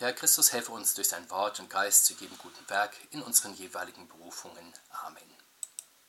Der 0.00 0.08
Herr 0.08 0.14
Christus 0.14 0.54
helfe 0.54 0.72
uns 0.72 0.94
durch 0.94 1.08
sein 1.08 1.28
Wort 1.28 1.60
und 1.60 1.68
Geist 1.68 2.06
zu 2.06 2.14
jedem 2.14 2.38
guten 2.38 2.70
Werk 2.70 2.96
in 3.10 3.20
unseren 3.20 3.52
jeweiligen 3.52 4.08
Berufungen. 4.08 4.72
Amen. 5.04 5.39